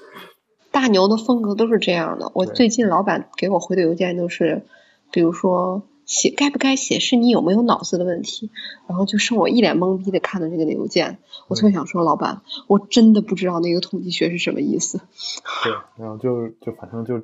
[0.71, 2.31] 大牛的风格都是这样的。
[2.33, 4.63] 我最近老板给我回的邮件都是，
[5.11, 5.83] 比如说。
[6.05, 8.51] 写该不该写是你有没有脑子的问题，
[8.87, 14.99] 然后就剩我一脸懵逼的看着这个邮件，我特别想说老板，我真的不知道那个统计学是什么意思。
[15.63, 17.21] 对，然后就就反正就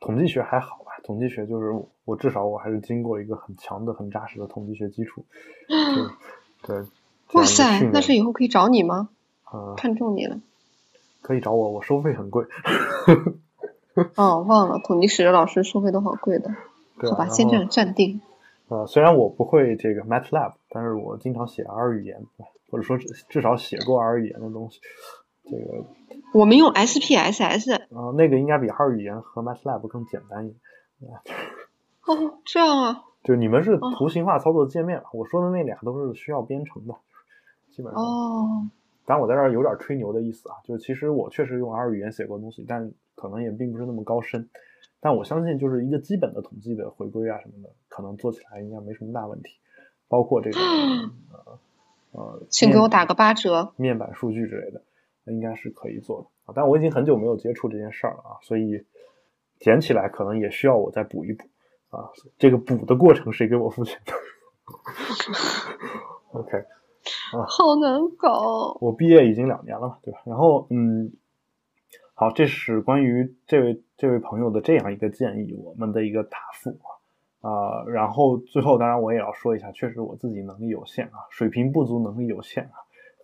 [0.00, 1.72] 统计学还好吧，统计学就是
[2.04, 5.24] 我至少我还是经过一个很强的、很扎实的统计学基础。
[6.66, 6.84] 对，
[7.32, 9.08] 哇塞，那是以后可以找你吗？
[9.44, 10.40] 啊，看中你了。
[11.22, 12.44] 可以找我，我收费很贵。
[14.14, 16.54] 哦，忘了，统计史的老师收费都好贵的。
[16.98, 18.20] 好吧，先这样暂定。
[18.68, 22.20] 呃，虽然我不会这个 MATLAB，但是我经常写 R 语言，
[22.70, 24.80] 或者说至少写过 R 语言的东西。
[25.44, 25.84] 这个
[26.32, 27.74] 我们用 SPSS。
[27.74, 30.54] 啊，那个应该比 R 语言和 MATLAB 更简单一
[30.98, 31.12] 点。
[32.06, 33.04] 哦，这样啊。
[33.22, 36.94] 就你们是图形化操作界面，我说的那俩都是需要编程的，
[37.70, 38.02] 基本上。
[38.02, 38.68] 哦。
[39.04, 44.48] 当然，我在这儿有点吹牛的意思啊，就是其实我确实用 R 语言写过东西，但可能也并不是那么高深。
[45.00, 49.52] 但我相信，就是一个基本的统计的回归啊什么的，可能做起来应该没什么大问题。
[50.08, 50.58] 包括这个
[51.32, 51.58] 呃
[52.12, 53.72] 呃，请给我打个八折。
[53.76, 54.82] 面板数据之类的，
[55.26, 56.52] 应该是可以做的啊。
[56.56, 58.84] 但我已经很久没有接触这件事儿了啊，所以
[59.58, 61.44] 捡起来可能也需要我再补一补
[61.90, 62.08] 啊。
[62.38, 64.12] 这个补的过程谁给我付钱的
[66.32, 68.78] ？OK 啊，好难搞。
[68.80, 70.20] 我毕业已经两年了嘛，对吧？
[70.24, 71.12] 然后嗯。
[72.18, 77.50] 好，这是关于这位这位朋友的这样一个建议，我们的一个答复啊。
[77.50, 82.76] 啊然后最后，当然我也要说一下，确实我自己能力有限啊，水平不足，能力有限啊，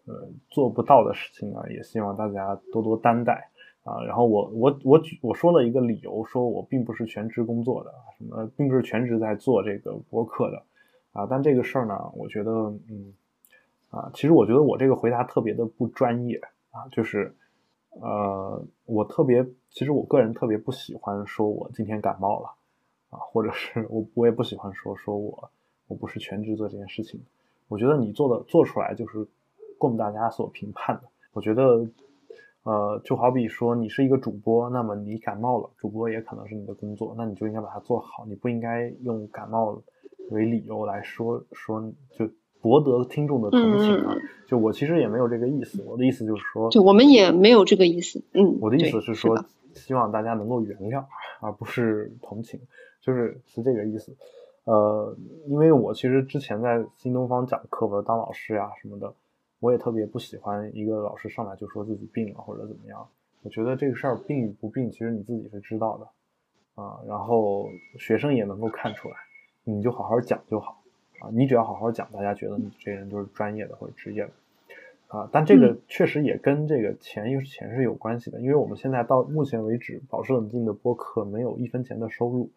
[0.04, 3.48] 呃，做不到的事情呢，也希望大家多多担待
[3.82, 4.04] 啊。
[4.04, 10.62] 然后我我我举我说了一个理由，说我并不是全职工作的，什么并不是全职在做这个博客的
[11.12, 11.26] 啊。
[11.30, 12.50] 但这个事儿呢，我觉得
[12.90, 13.14] 嗯
[13.88, 16.38] 啊，其实我觉得我这个回答特别的不专业
[16.72, 17.34] 啊，就是。
[18.00, 22.54] 呃，我特别，其实我个人特别不喜欢说我今天感冒了
[23.10, 25.50] 啊，或者是我我也不喜欢说说我
[25.88, 27.20] 我不是全职做这件事情。
[27.68, 29.26] 我觉得你做的做出来就是
[29.78, 31.02] 供大家所评判的。
[31.32, 31.86] 我觉得，
[32.62, 39.82] 呃，就好比说你是一个主播，那么你感冒了，主播也可能是你的工作，那你就应该把它做好，你不应该用感冒
[40.30, 42.26] 为理由来说说就
[42.62, 44.14] 博得听众的同情啊。
[44.14, 51.02] 嗯就我其实也没有这个意思，我的意思就是说，就我们也没有这个意思，嗯，我的意思是说的，希望大家能够原谅，
[51.40, 52.60] 而不是同情，
[53.00, 54.14] 就是是这个意思。
[54.64, 59.14] 呃，因为我其实之前在新东方讲课或者当老师呀什么的，
[59.58, 63.08] 我也特别不喜欢一个老师上来就说自己病了或者怎么样。
[63.42, 69.14] 我觉得这个事儿病与不病，其实你自己是知道的啊，然后学生也能够看出来，
[69.64, 70.81] 你就好好讲就好
[71.22, 74.30] 啊，你只要好好讲，大家觉得你这人就是专业的或者职业的。
[75.06, 82.50] 啊，但这个确实也跟这个钱又是钱是有关系的，因为我们现在到目前为止，保持冷静的播客没有一分钱的收入，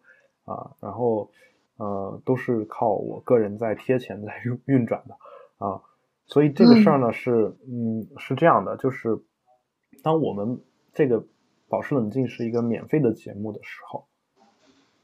[0.46, 1.30] 啊，然后
[1.76, 5.14] 呃都是靠我个人在贴钱在运运转的，
[5.58, 5.82] 啊，
[6.24, 9.18] 所以这个事儿呢是嗯是这样的，就是
[10.02, 10.58] 当我们
[10.94, 11.22] 这个
[11.68, 14.06] 保持冷静是一个免费的节目的时候，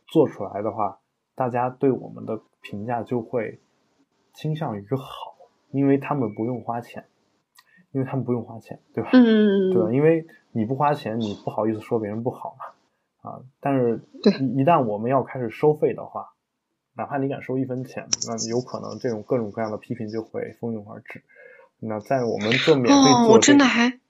[0.06, 1.00] 做出来的话，
[1.34, 3.60] 大家对我们的评价就会
[4.32, 5.36] 倾向于好，
[5.70, 7.04] 因为他们不用花钱。
[7.94, 9.10] 因为他们不用花钱，对吧？
[9.12, 9.92] 嗯，对吧？
[9.92, 13.42] 因为你不花钱，你不好意思说别人不好嘛，啊！
[13.60, 16.32] 但是对一一旦我们要开始收费的话，
[16.96, 21.22] 哪怕你敢收一分钱，那有可能这种各种各样的批评就会蜂拥而至。
[21.80, 24.00] 那在我们做免费哦，做我真的还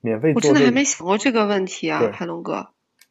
[0.00, 2.68] 免费做这我真的还没想过这个问题啊，海龙哥。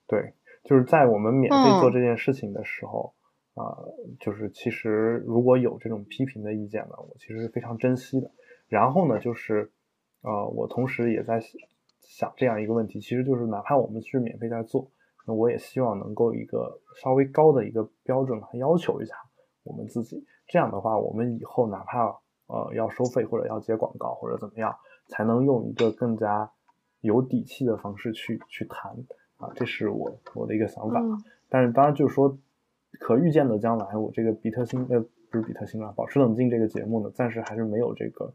[0.08, 0.34] 对，
[0.64, 3.14] 就是在我们免费做嗯这件事情的时候，
[3.62, 3.78] 啊、
[4.19, 8.32] 就是其实如果有这种批评的意见呢，我其实是非常珍惜的。
[8.67, 9.71] 然后呢，就是
[10.21, 11.39] 呃，我同时也在
[12.02, 14.89] 想这样一个问题，其实就是哪怕我们是免费在做，
[15.28, 19.13] 那我也希望能够一个稍微高的一个标准来要求一下
[19.63, 20.26] 我们自己。
[20.47, 22.06] 这样的话，我们以后哪怕
[22.47, 24.76] 呃要收费或者要接广告或者怎么样，
[25.08, 26.52] 才能用一个更加
[27.02, 28.91] 有底气的方式去去谈
[29.38, 31.00] 啊，这是我我的一个想法。
[31.00, 31.17] 嗯
[31.54, 32.38] 但是当然就是说，
[33.00, 35.00] 可预见的将来，我这个比特星呃
[35.30, 38.34] 不是比特星了，保持冷静这个节目呢，暂时还是没有这个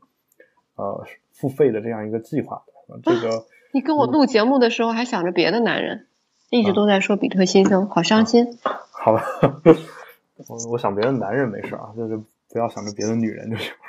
[0.77, 2.63] 呃付费的这样一个计划
[3.03, 6.07] 这个你跟我录节目的时候还想着别的男人，
[6.51, 8.59] 一直都在说比特新生，好伤心。
[8.63, 9.23] 好吧，
[10.49, 13.73] 我我想别的男人没事啊，就是不要想着别的女人就行。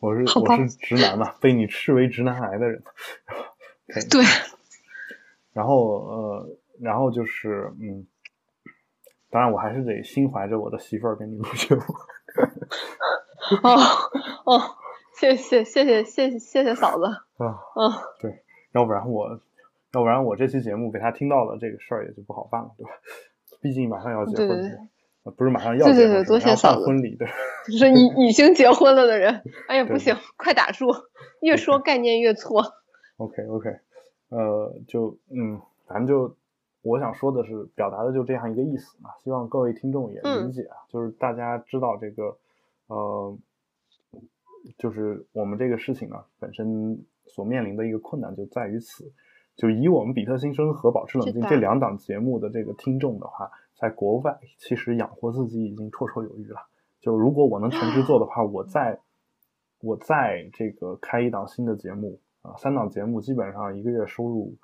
[0.00, 2.82] 我是我是直男嘛，被你视为直男癌的人。
[4.08, 4.24] 对，
[5.52, 6.48] 然后呃，
[6.80, 8.06] 然后就是嗯，
[9.30, 11.82] 当然我还是得心怀着我的媳妇儿跟你录节目。
[13.62, 13.76] 哦
[14.44, 14.60] 哦，
[15.16, 17.04] 谢谢谢谢谢谢谢谢嫂子。
[17.42, 17.90] 啊，嗯，
[18.20, 19.40] 对，要不然我，
[19.92, 22.90] 要不然我这期节目被他听到了，这个事儿也就不好办了，对吧？
[23.60, 24.78] 毕竟马上要结婚，对对对
[25.22, 27.26] 呃不是马上要对对结婚，对多是马上要谢嫂子办婚礼的。
[27.66, 30.86] 就是已已经结婚了的人，哎呀不行，快打住，
[31.42, 32.62] 越说概念越错。
[33.18, 33.68] OK OK，
[34.30, 36.36] 呃，就嗯，反正就
[36.82, 42.36] 我想说的是，表达的就这样一个意思嘛，希望各位听众也嗯理解啊，就是大家知道这个，
[42.86, 43.38] 呃，
[44.78, 49.12] 就是我们这个事情呢本身所面临的一个困难就在于此。
[49.56, 56.60] 就以我们比特新生和保持冷静这两档节目的这个听众的话，在国外其实养活自己已经绰绰有余了。
[56.98, 59.00] 就如果我能全职做的话，我在
[59.82, 64.54] 我在这个开一档新的节目啊，三档节目基本上一个月收入，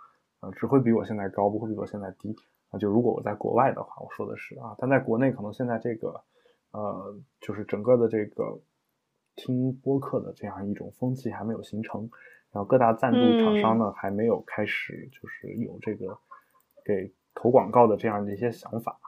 [0.41, 2.37] 呃，只会比我现在高，不会比我现在低
[2.71, 2.79] 啊。
[2.79, 6.21] 就如果我在国外的话，我说的是啊，但在国内可能现在这个
[6.73, 8.59] 呃，就是整个的这个
[9.35, 12.03] 听播客的这样一种风气还没有形成，
[12.53, 16.19] 然后各大赞助厂商呢、还没有开始就是有这个
[16.85, 18.99] 给投广告的这样的一些想法。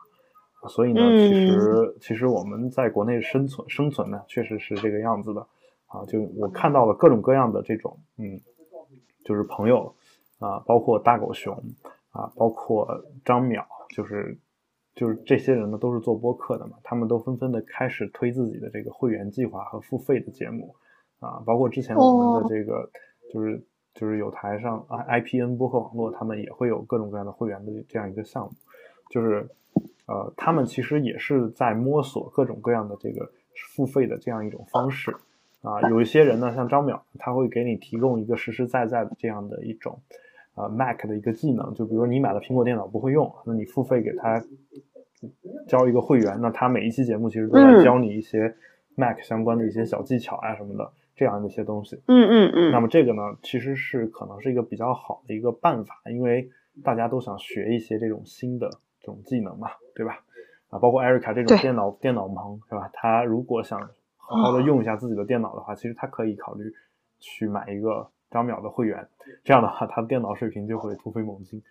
[0.68, 5.40] 所以呢，其实其实我们在国内生存生存呢，确实是这个样子的
[5.86, 6.04] 啊。
[6.06, 8.40] 就我看到了各种各样的这种，嗯，
[9.24, 9.94] 就是朋友
[10.38, 11.54] 啊，包括大狗熊
[12.10, 12.86] 啊，包括
[13.24, 14.38] 张淼，就是
[14.94, 20.74] 就是这些人呢，都是做播客的嘛，他们都纷纷的开始推自己的这个会员计划和付费的节目
[21.20, 22.90] 啊，包括之前我们的这个、
[23.32, 23.62] 就是
[23.94, 28.52] 就是有台上 I IPN 播客网络，他们也会有各种各样的会员的这样一个项目，
[29.10, 29.48] 就是。
[30.06, 33.30] 呃，他们其实也是在摸索各种各样的这个
[33.74, 35.14] 付费的这样一种方式
[35.60, 35.82] 啊。
[35.90, 40.00] 有一些人呢，像张淼，他会给你提供一个实实在在的这样的一种
[40.58, 44.42] 呃 Mac 的一个技能，就比如你买了苹果电脑不会用，那你付费给他
[45.68, 48.54] 交一个会员，那他每一期节目其实都在教你一些
[48.96, 51.96] Mac 相关的一些小技巧啊什么的这样的一些东西。
[52.06, 52.72] 嗯嗯嗯。
[52.72, 56.48] 那么这个呢，其实是可能是一个比较好的一个办法，因为
[56.82, 58.68] 大家都想学一些这种新的
[59.00, 60.20] 这种技能嘛，对吧？
[60.70, 62.90] 啊，包括艾瑞卡这种电脑电脑盲是吧？
[62.92, 63.80] 他如果想
[64.16, 66.64] 好好的用一下自己的电脑的话，其实他可以考虑
[67.18, 69.08] 去买一个张淼的会员，
[69.44, 71.62] 这样的话他的电脑水平就会突飞猛进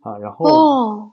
[0.00, 0.18] 啊。
[0.18, 1.12] 然后、哦，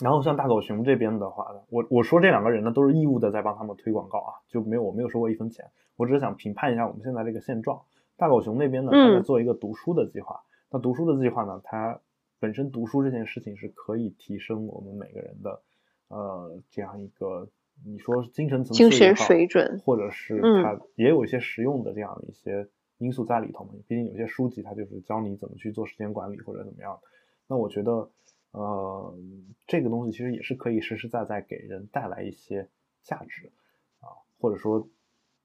[0.00, 5.66] 然后像大狗熊这边的话呢，我我说这两个人呢都是义务的在帮他们推广告啊，就没有我没有收过一分钱，
[5.96, 7.80] 我只是想评判一下我们现在这个现状。
[8.16, 10.40] 大狗熊那边呢，他在做一个读书的计划。
[10.70, 12.00] 那读书的计划呢，它
[12.40, 15.62] 本身读书这件事情是可以提升我们每个人的
[16.08, 17.48] 呃这样一个
[17.84, 22.68] 你说精神层精神水准，或者是它也有一些实用的这样的一些
[23.04, 23.74] 因素在里头嘛。
[23.86, 26.98] 毕竟有些书籍它就是教你怎么去做时间管理或者怎么样。
[27.46, 28.10] 那我觉得。
[28.56, 29.18] 呃，
[29.66, 32.68] 这个东西其实也是可以实实在在给人带来一些
[33.02, 33.50] 价值
[33.98, 34.06] 啊，
[34.38, 34.88] 或者说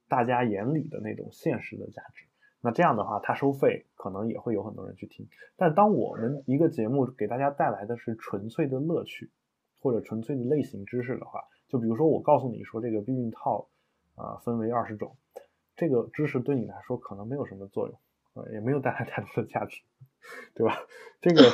[0.07, 2.27] 大家眼里的那种现实的价值。
[2.61, 5.27] 那这样的话，它收费可能也会有很多人去听。
[5.57, 9.31] 但当我们一个节目给大家带来的是纯粹的乐趣，
[9.81, 13.67] 或者纯粹的类型知识的话，就比如说我告诉你说这个避孕套
[14.13, 15.17] 啊分为二十种，
[15.79, 17.97] 这个知识对你来说可能没有什么作用，
[18.33, 19.81] 呃，也没有带来太多的价值，
[20.53, 20.75] 对吧？
[21.21, 21.41] 这个。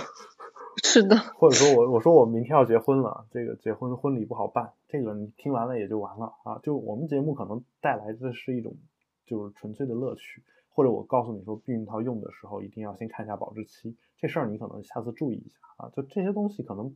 [0.83, 6.59] 是的，或者说我我说我明天要结婚了，这个结婚婚礼不好办，这个你听完了也就完了啊。
[6.63, 8.75] 就我们节目可能带来的是一种
[9.25, 15.89] 就是纯粹的乐趣，或者我告诉你说避孕套用的时候一定要先看一下保质期，这事儿你可能下次注意一下啊。
[15.95, 16.93] 就这些东西可能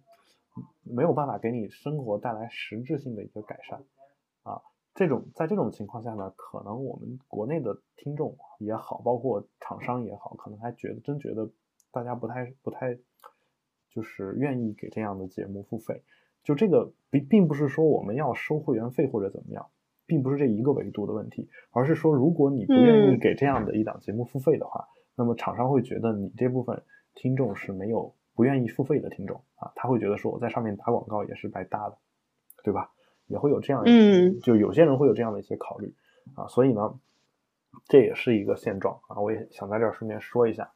[0.84, 3.86] 没有办法给你生活带来实质性的一个改善
[4.44, 4.62] 啊。
[5.00, 11.50] 这种在这种情况下呢，可能我们国内的听众也好，包括厂商也好，可能还觉得真觉得
[11.92, 13.00] 大家不太不太。
[13.92, 16.04] 就是愿意给这样的节目付费，
[16.44, 19.66] 就这个并并不是说我们要收会员费或者怎么样，
[20.06, 26.84] 并不是这一个维度的问题，而是说如果你不愿意给这样的一档节目付费的话，那么厂商会觉得你这部分
[27.16, 31.98] 听众是没有不愿意付费的听众啊，他会觉得说我在上面打广告也是白搭的，
[32.64, 32.92] 对吧？
[33.30, 35.94] 也会有这样，嗯，就有些人会有这样的一些考虑
[36.36, 37.00] 啊，所以呢，
[37.88, 40.70] 这也是一个现状啊，我也想在这儿顺便说一下。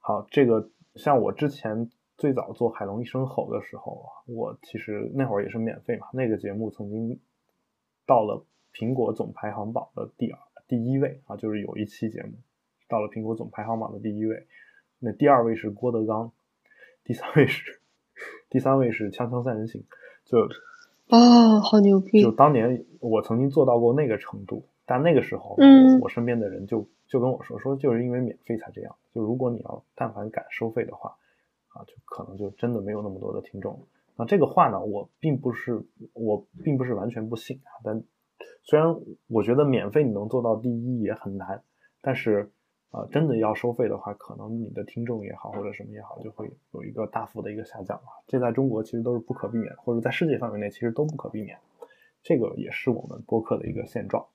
[0.00, 1.88] 好，这个像我之前。
[2.18, 6.06] 最早做《海龙一声吼》的时候我其实那会儿也是免费嘛。
[6.14, 7.20] 那个节目曾经
[8.06, 12.32] 到了苹果总排行榜的第二、第一位啊，就是有一期节目
[12.88, 14.46] 到了苹果总排行榜的第一位。
[14.98, 16.32] 那第二位是郭德纲，
[17.04, 17.82] 第三位是
[18.48, 19.82] 第三位是《锵锵三人行》。
[20.24, 20.48] 就
[21.08, 22.22] 啊，好牛逼！
[22.22, 28.94] 就当年我曾经做到过那个程度，但那个时候，嗯，我身边的人就就跟我说说，就是因为免费才这样。
[29.14, 31.16] 就如果你要但凡敢收费的话。
[31.68, 33.86] 啊，就可能就真的没有那么多的听众。
[34.16, 35.84] 那这个话呢，我并不是
[36.14, 37.84] 我并不是完全不信啊。
[37.84, 38.02] 但
[38.62, 38.96] 虽然
[39.26, 41.62] 我觉得免费你能做到第一也很难，
[42.00, 42.50] 但是
[42.90, 48.08] 啊，真的要收费的话，可能你的听众也好或者什么也好，就会有一个大幅的一个下降啊。
[48.26, 51.58] 这在中国其实都是不可避免，或者在世界范围内其实都不可避免。
[52.22, 54.26] 这个也是我们播客的一个现状。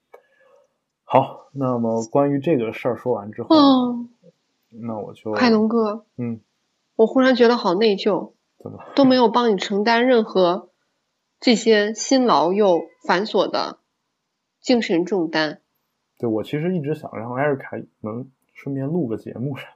[1.03, 3.49] 好，那么关于这个事儿说完之后，
[4.69, 6.39] 那我就海龙哥，嗯。
[6.97, 10.69] 我忽然觉得好内疚，怎么都没有帮你承担任何
[11.39, 13.79] 这些辛劳又繁琐的
[14.59, 15.61] 精神重担。
[16.19, 18.29] 对我其实一直想让艾瑞卡能
[18.61, 19.75] 顺便录个节目啥的。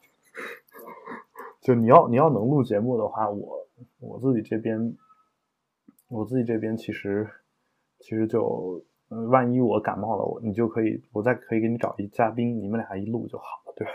[1.62, 3.68] 就你要你要能录节目的话，我
[4.00, 4.96] 我自己这边
[6.08, 7.28] 我自己这边其实
[8.00, 8.84] 其实就
[9.32, 13.92] 万一我感冒了，我你就可以我再可以给你找一嘉宾，你们俩一录就好了，对吧？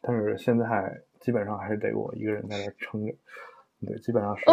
[0.00, 1.02] 但是现在。
[1.20, 3.14] 基本上还是得我一个人在那撑着，
[3.80, 4.44] 对，基本上是。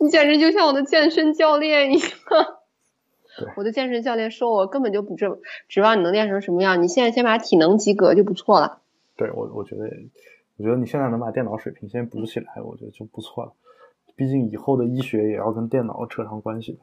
[0.00, 2.08] 你简直就像我的健身教练一样。
[3.38, 3.48] 对。
[3.56, 5.26] 我的健身教练说，我根本就不指
[5.68, 8.80] 指望你能练成什么样，你现在先把体能及格就不错了。
[9.16, 9.84] 对我，我觉得，
[10.56, 13.52] 我觉得你现在能把电脑水平先补起来，我觉得就不错了。
[14.16, 16.78] 毕竟以后的医学也要跟电脑扯上关系的。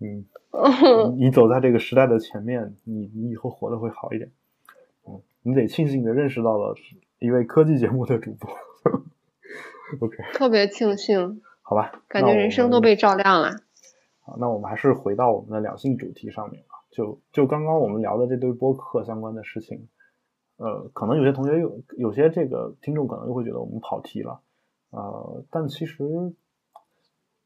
[0.00, 0.24] 嗯。
[1.18, 4.30] 你走在这个时代的前面，你你以后活得会好一点。
[5.06, 6.74] 嗯，你得庆幸的认识到了。
[7.20, 8.48] 一位科技节目的主播，
[10.00, 13.56] OK，特别庆幸，好吧，感觉人生都被照亮了。
[14.38, 19.88] 那我们还是回到我们的两性主题上面啊，就就刚刚我们聊的这堆播客相关的事情，
[20.56, 24.40] 呃，可能有些同学有有些这个听众可能又会觉得我们跑题了，
[24.90, 26.04] 呃，但其实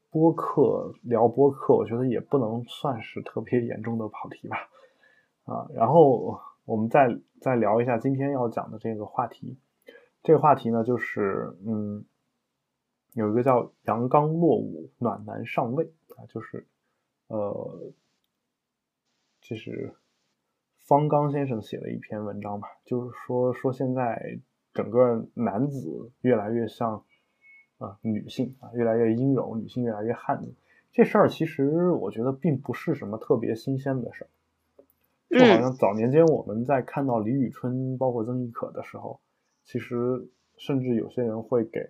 [0.09, 4.57] 播客聊播客，我觉得也不能算是特别严重的跑题吧，
[5.45, 6.39] 啊，然后。
[6.65, 9.59] 我们再再聊一下今天要讲的这个话题。
[10.21, 12.05] 这个话题呢，就是嗯，
[13.11, 16.65] 有一个叫“阳刚落伍，暖男上位”啊，就是
[17.33, 17.91] 呃，
[19.41, 19.95] 就是
[20.77, 24.37] 方刚先生写了一篇文章吧，就是说说现在
[24.71, 27.03] 整个男子越来越像
[27.79, 30.53] 啊女性啊，越来越阴柔，女性越来越汉子。
[30.91, 34.29] 这事儿其实我觉得并不是什么特别新鲜的事儿。
[35.29, 39.19] 就好像早年间我们在看到李宇春，包括曾轶可的时候，
[39.63, 41.89] 其实甚至有些人会给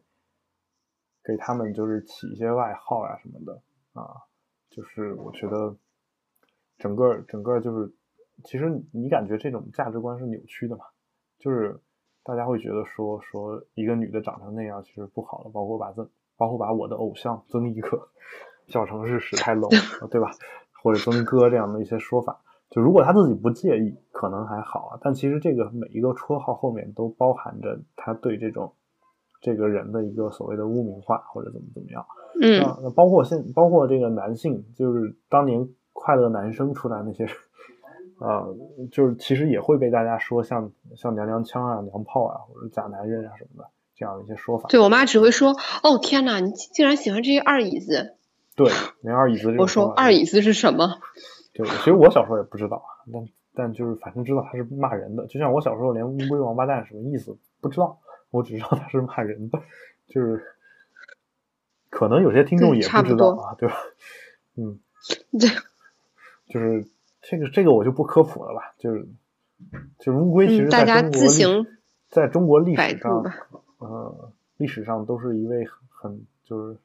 [1.22, 4.24] 给他们就是起一些外号呀什么的啊，
[4.76, 5.78] 就是我觉得
[6.80, 7.94] 整个整个就是，
[8.44, 10.84] 其实你感觉这种价值观是扭曲的嘛？
[11.38, 11.80] 就是
[12.24, 18.10] 大家会觉得说说一个女的长成那样其实不好的，包括把曾包括把我的偶像曾轶可
[18.68, 19.70] 小城市史泰龙，
[20.10, 20.32] 对吧？
[20.82, 25.00] 或者曾哥这样的一些说法，就如果他自己不介意，可能还好啊。
[25.02, 28.74] 但其实这个每一个绰号后面都包含着他对这种。
[29.44, 32.06] 这个人的一个所谓的污名化或者怎么怎么样，
[32.42, 37.28] 嗯，那包括现包括这个男性，就是当年快乐男生出来那些，
[38.20, 38.56] 呃，
[38.90, 44.70] 就是其实也会被大家说像像娘娘腔啊、娘炮啊或者假男人啊什么的这样的一些说法。
[44.70, 45.52] 对我妈只会说
[45.84, 48.16] ：“哦天哪，你竟然喜欢这些二椅子。”
[48.56, 48.72] 对，
[49.02, 49.54] 连二椅子。
[49.60, 50.88] 我说二椅子是什么？
[51.54, 52.82] 对，其实我小时候也不知道，
[53.12, 58.00] 但但就是反正知道他是骂人的，就像我小时候连乌龟王八蛋什么意思不知道。
[58.34, 59.62] 我只知道他是骂人的，
[60.08, 60.44] 就是
[61.92, 63.76] 可能有些听众也不知道啊，对吧？
[64.58, 64.80] 嗯，
[65.40, 65.50] 对，
[66.48, 66.88] 就是
[67.22, 69.08] 这个这个我就不科普了吧，就是
[70.00, 71.68] 就是乌龟其实大家自行
[72.10, 73.24] 在中国历史上，
[73.78, 76.78] 呃，历史上都是一位很就是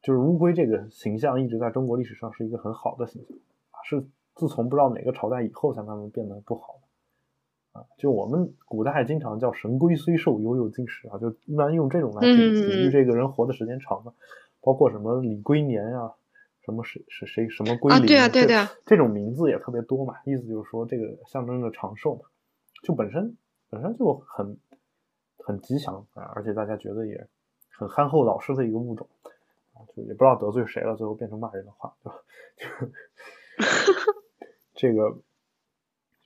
[0.00, 3.36] 就是乌龟这个形象一直在中国历史上是一个很好的形象
[3.84, 4.06] 是
[4.36, 6.79] 自从不知道哪个朝代以后才慢慢变得不好。
[7.72, 14.12] 啊，就我们古代经常叫“神龟虽寿，犹有竟时”啊，就一般用这种来比比喻这个人活的时间长的，
[14.60, 16.12] 包括什么李龟年呀，
[16.64, 22.22] 什么谁谁谁什么龟啊，对啊对啊，这种名字也特别多嘛，意思就是说这个象征着长寿嘛，
[22.82, 23.36] 就本身
[23.70, 24.58] 本身就很
[25.38, 27.24] 很吉祥啊，而且大家觉得也
[27.70, 29.08] 很憨厚老实的一个物种
[29.74, 32.16] 啊，就也不知道得罪谁了，最后变成骂人的话，对吧？
[34.74, 35.16] 这个。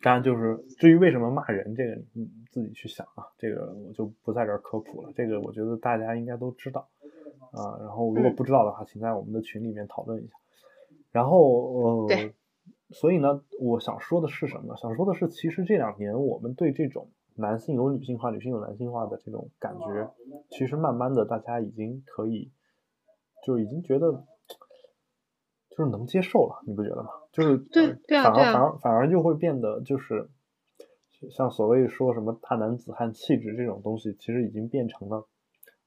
[0.05, 5.11] 当然，就是至于为什么骂人，这个你自己去想啊，这个我就不在这儿科普了。
[5.17, 6.87] 这个我觉得大家应该都知道
[7.53, 7.79] 啊。
[7.81, 10.35] 然后如果不知道的话，请在我们的群里面讨论一下。
[11.11, 12.31] 然后呃，
[12.91, 14.77] 所以呢，我想说的是什么？
[14.77, 20.11] 想说的是，其实这两年我们对这种男性有女性化、女性有男性化的这种感觉，
[20.51, 22.53] 其实慢慢的大家已经可以，
[23.47, 24.27] 就是已经觉得。
[25.77, 27.11] 就是能接受了，你不觉得吗？
[27.35, 30.31] 就是对对啊，反而反而反而就会变得就是，
[31.31, 35.27] 像所谓说什么大男子汉气质这种东西，其实已经变成了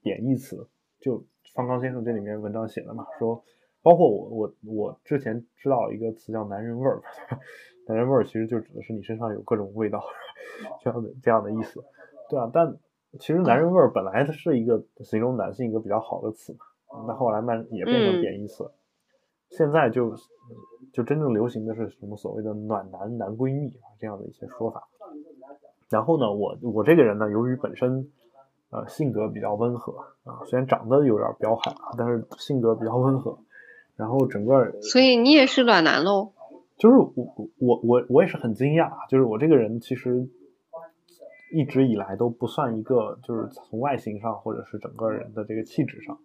[0.02, 0.68] 贬义词。
[1.00, 1.26] 就
[1.56, 3.42] 方刚先生这里面文章写的嘛，说
[3.82, 7.02] 包括我我我之前知道一个词叫男人味儿，
[7.88, 10.04] 男人味儿其实就指的是你身上有各种味道
[10.84, 11.82] 这样的这样的意思，
[12.30, 12.52] 对啊。
[12.54, 12.78] 但
[13.20, 16.52] 其实男人味儿本来它是一个形容男性一个比较好的词
[16.92, 18.70] 嘛，那后来慢也变成贬义词。
[19.50, 20.14] 现在就
[20.92, 24.88] 就真正流行的是什么所谓的暖男男闺蜜啊这样的一些说法。
[25.90, 28.12] 然后呢，我我这个人呢，由于本身
[28.72, 29.94] 呃性格比较温和
[30.26, 33.38] 啊，虽然长得有点彪悍啊，但是性格比较温和。
[33.96, 36.34] 然后整个所以你也是暖男喽？
[36.78, 40.28] 就是我我我我也是很惊讶，就是我这个人其实
[41.54, 46.16] 一直以来都不算一个，就是从外形上或者是整个人的这个气质上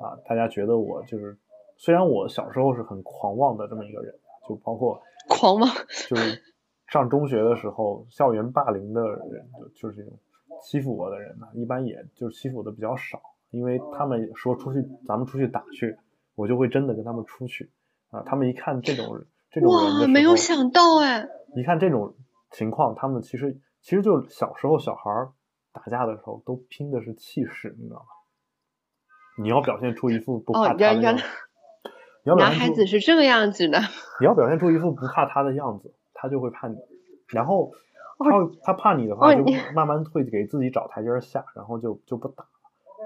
[0.00, 1.36] 啊，大家觉得我就是。
[1.76, 4.14] 虽然我小时候是很狂妄的这么一个人，
[4.48, 5.68] 就包括狂妄，
[6.08, 6.42] 就是
[6.86, 10.18] 上中学的时候，校园霸凌的人，就就是这种
[10.62, 13.20] 欺负我的人呢，一般也就欺负我的比较少，
[13.50, 15.96] 因为他们说出去，咱们出去打去，
[16.34, 17.70] 我就会真的跟他们出去
[18.10, 18.22] 啊。
[18.22, 22.14] 他们一看这种这种人哇，没有想到哎，一看这种
[22.50, 25.10] 情况，他们其实其实就小时候小孩
[25.72, 28.06] 打架的时候都拼的是气势，你知道吗？
[29.38, 31.24] 你要表现出一副不怕他的样子。
[32.24, 33.78] 男孩子是这个样子的，
[34.20, 36.76] 你要表现出一副不怕他的样子，他就会怕你。
[37.28, 37.72] 然后
[38.18, 38.30] 他
[38.62, 39.44] 他怕你的话，就
[39.74, 42.48] 慢慢会给自己找台阶下，然后就就不打了。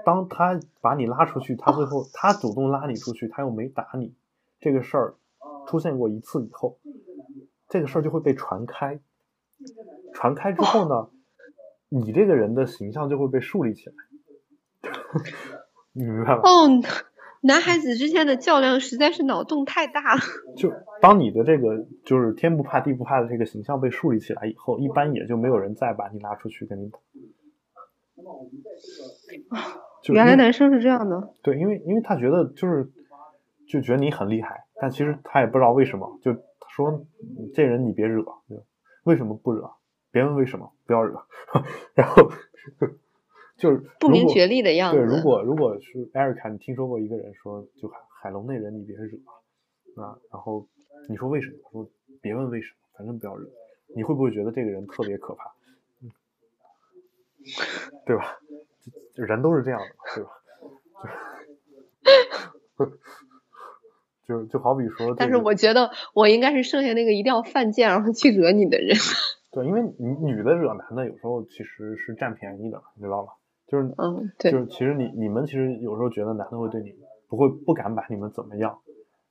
[0.05, 4.13] 当他把你拉出去，他最后他主动拉你出去，他又没打你，
[4.59, 5.15] 这个事儿
[5.65, 6.77] 出现过一次以后，
[7.67, 8.99] 这个事儿就会被传开。
[10.13, 11.09] 传开之后呢，
[11.89, 13.95] 你这个人的形象就会被树立起来。
[15.93, 16.41] 你明白吗？
[16.43, 16.67] 哦。
[17.41, 20.21] 男孩子之间的较量实在是脑洞太大了。
[20.57, 20.71] 就
[21.01, 26.99] 当你的这个就是天不怕地不怕的这个形象被树立起来以后，一般也就没有人再把你拉出去跟你打。
[30.09, 31.33] 原来男生是这样的。
[31.41, 32.89] 对，因为因为他觉得就是
[33.67, 36.33] 就觉得你很厉害，但其实他也不知道为什么，就
[36.69, 37.05] 说
[37.53, 38.25] 这人你别惹，
[39.03, 39.71] 为什么不惹？
[40.11, 41.21] 别问为什么，不要惹。
[41.93, 42.31] 然后。
[43.57, 44.97] 就是不明觉厉的样子。
[44.97, 49.17] 对，如果如果是艾瑞卡，你听说过一个人说，就海海龙那人你别惹
[50.01, 50.67] 啊，然后
[51.09, 51.57] 你说为什么？
[51.71, 51.89] 说
[52.21, 53.47] 别问为什么，反正不要惹。
[53.95, 55.51] 你会不会觉得这个人特别可怕？
[56.01, 56.11] 嗯
[58.05, 58.37] 对吧？
[59.15, 60.31] 人都是这样的，对吧？
[64.27, 68.97] 就就好比说，但是我觉得我应该是剩下那个一定要犯贱然后去惹你的人。
[69.51, 73.31] 对，因为女女的惹男的有时候其实是占便宜的，你知道吗？
[73.67, 76.93] 就是嗯，对，就是其实你你们其实有时候觉得男的会对你
[77.27, 78.77] 不会不敢把你们怎么样，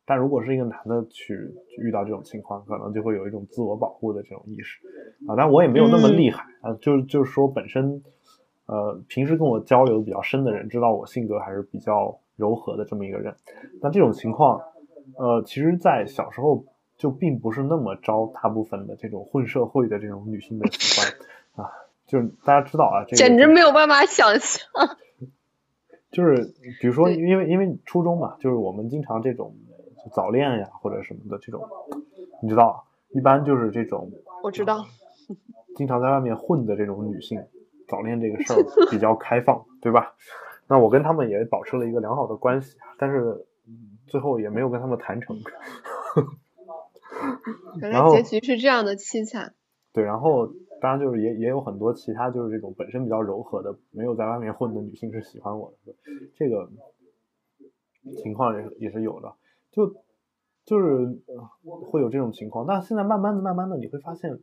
[0.05, 1.35] 但如果是一个男的去
[1.79, 4.79] 遇到这种情况，可能就会有一种自我保护的这种意识
[5.27, 5.35] 啊。
[5.37, 8.03] 但我也没有那么厉害啊，就是就是说本身
[8.67, 13.35] 呃平时跟我交流比较深的人知道我性格还是比较柔和的这么一个人，
[13.81, 14.61] 那这种情况。
[15.19, 16.65] 呃，其实，在小时候
[16.99, 21.09] 就并不是那么招大部分的这种混社会的这种女性的喜欢
[21.65, 21.71] 啊，
[22.07, 24.67] 就是大家知道啊，这简直没有办法想象。
[26.11, 29.55] 就是比如说，因为因为初中嘛，就是我们经常这种
[30.13, 31.69] 早恋呀或者什么的这种，
[32.43, 34.11] 你知道，一般就是这种
[34.43, 34.87] 我知道，
[35.77, 37.45] 经常在外面混的这种女性，
[37.89, 40.15] 早恋这个事儿比较开放， 对吧？
[40.69, 43.45] 那我跟他们也保持了一个良好的关系，但是。
[44.07, 45.35] 最后也没有跟他们谈成，
[47.81, 49.55] 原来结局是这样的凄惨。
[49.93, 50.47] 对，然后
[50.81, 55.95] 当然就是也也有很多其他就是这种本身比较柔和的，没有在外面混的女性是喜欢我的，
[56.35, 56.69] 这个
[58.23, 59.33] 情况也是也是有的，
[59.71, 59.95] 就
[60.65, 61.19] 就是
[61.63, 62.67] 会有这种情况。
[62.67, 64.39] 但现在慢慢的、慢慢的，你会发现，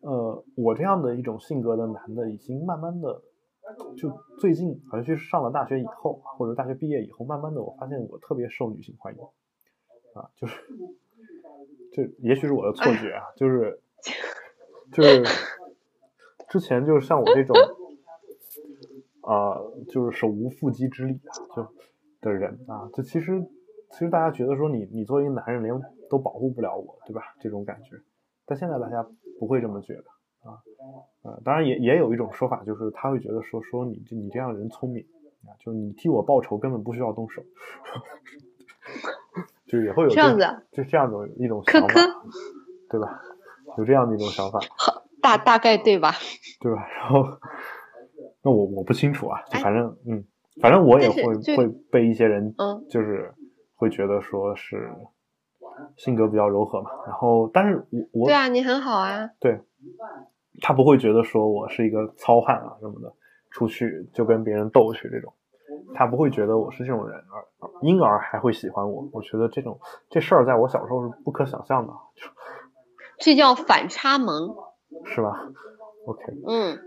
[0.00, 3.22] 呃，我这样的一种性格的男的，已经慢慢的。
[3.96, 4.10] 就
[4.40, 9.22] 最近，好像是上了大学以后，或者大学毕业以后，慢慢的我发现我特别受女性欢迎，
[10.14, 10.60] 啊，就是，
[11.94, 13.80] 这也许是我的错觉啊，就是，
[14.92, 15.24] 就是
[16.48, 17.56] 之前就是像我这种，
[19.22, 19.56] 啊，
[19.88, 21.66] 就是手无缚鸡之力啊，就
[22.20, 23.42] 的人啊，就其实
[23.90, 25.74] 其实大家觉得说你你作为一个男人连
[26.10, 27.34] 都保护不了我，对吧？
[27.40, 27.96] 这种感觉，
[28.44, 29.06] 但现在大家
[29.38, 30.04] 不会这么觉得。
[30.42, 30.58] 啊，
[31.22, 35.06] 呃，当然也也有一种说法，就是他会觉得说说你你这样的人聪明
[35.46, 37.42] 啊，就是你替我报仇根本不需要动手，
[39.66, 41.94] 就也会有这样子，就这样的一种想法，
[42.90, 43.22] 对吧？
[43.78, 44.60] 有这样的一种想法，
[45.20, 46.12] 大大概对吧？
[46.60, 46.86] 对吧？
[46.98, 47.24] 然后，
[48.42, 50.24] 那我我不清楚啊，就反正嗯，
[50.60, 53.32] 反正我也会会被一些人嗯，就是
[53.74, 54.90] 会觉得说是
[55.96, 59.60] 性格比较柔和嘛，然后但是我我对啊，你很好啊，对。
[60.60, 63.10] 他不会觉得说我是一个糙汉啊什么的，
[63.50, 65.32] 出去就跟别人斗去这种，
[65.94, 69.08] 他不会觉得我是这种人，而因而还会喜欢我。
[69.12, 71.92] 我觉得这种这事儿在我小时候是不可想象的，
[73.22, 74.54] 这叫反差萌，
[75.06, 75.48] 是吧
[76.06, 76.78] ？OK，嗯，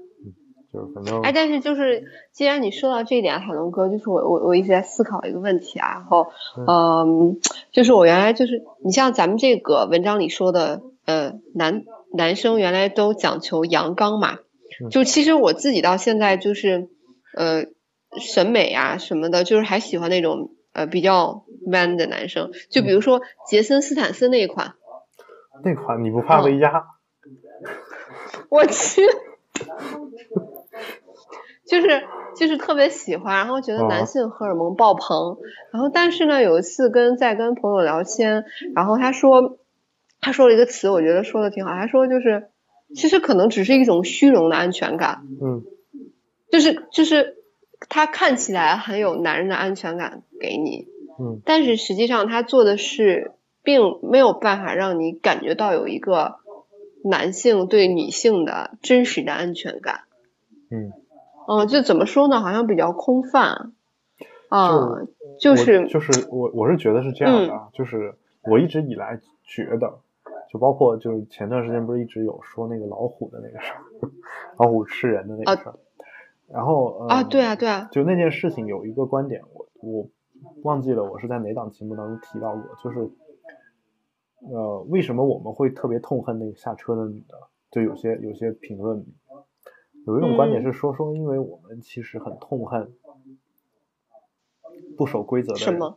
[0.71, 6.27] 就是反正哎，但是就是既然你说到这一点，海龙哥，就是我我我一直在思考一个问题啊，然后
[6.67, 7.39] 嗯，
[7.71, 11.83] 就是我原来就是你像咱们这个文章里说的，呃，男。
[12.17, 14.38] 男生原来都讲求阳刚嘛，
[14.89, 16.88] 就其实我自己到现在就是，
[17.36, 17.65] 呃，
[18.21, 23.19] 审美啊什么的，就是还喜欢那种呃比较 man 的男生，就比如说
[23.49, 24.75] 杰森斯坦森那一款。
[25.64, 26.86] 那款你不怕被压？
[28.49, 29.01] 我去，
[31.66, 32.03] 就是
[32.36, 35.38] 就是特别喜欢，然后觉得男性荷尔蒙爆棚，
[35.72, 39.58] 然后但是呢，有一次跟在跟朋友聊天，然后他说。
[40.22, 41.72] 他说了一个词，我觉得说的挺好。
[41.74, 42.49] 他说就是，
[42.95, 45.22] 其实可能只是一种虚荣的安全感。
[45.39, 45.62] 嗯，
[46.49, 47.36] 就是就是
[47.89, 50.88] 他看起来很有男人的安全感给你。
[51.20, 53.34] 嗯，但是实际上他做的事
[53.66, 56.36] 并没有办法让你感觉到有一个
[57.03, 60.01] 男性对女性的真实的安全感。
[60.70, 60.93] 嗯，
[61.49, 62.39] 嗯，就怎么说呢？
[62.39, 63.74] 好像比较空泛。
[64.47, 65.01] 啊，
[65.39, 69.99] 就是就是我我是觉得是这样的啊，就是我一直以来觉得。
[70.47, 73.82] 就包括就是前段时间不是一直有说那个老虎的那个事儿，
[74.57, 75.76] 老虎吃人的那个事儿，
[76.47, 80.07] 然后啊对啊对啊，就那件事情有一个观点，我我
[80.63, 83.09] 忘记了我是在哪档节目当中提到过，就是
[84.50, 87.38] 呃为什么我们会特别痛恨那个下车的女的？
[87.72, 89.06] 就有些有些评论
[90.06, 92.93] 有一种观点是说说，因为我们其实很痛恨
[94.96, 95.93] 不守规则的人，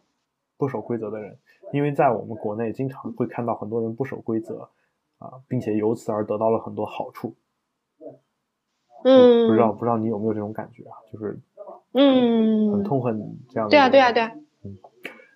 [0.57, 1.39] 不守规则的人。
[1.73, 4.71] 因为在我们国内，经常会看到很多人不守规则，
[5.19, 7.35] 啊，并且由此而得到了很多好处。
[9.05, 10.97] 嗯，不知道不知道你有没有这种感觉啊？
[11.13, 11.39] 就是，
[11.93, 13.71] 嗯，很痛恨这样的。
[13.71, 14.33] 对啊，对啊，对啊。
[14.65, 14.79] 嗯，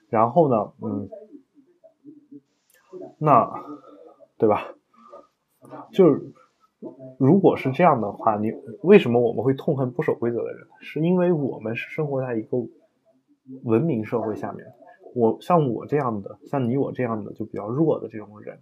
[0.09, 1.09] 然后呢，嗯，
[3.19, 3.51] 那，
[4.39, 4.75] 对吧？
[5.93, 6.21] 就是
[7.19, 10.67] 如果是这样的话，你为什么我们会痛恨不守规则的人？
[10.81, 12.59] 是因为我们是生活在一个
[13.65, 14.67] 文明社会下面。
[15.15, 18.59] 我像我这样的，像你我这样的就比较弱的这种人，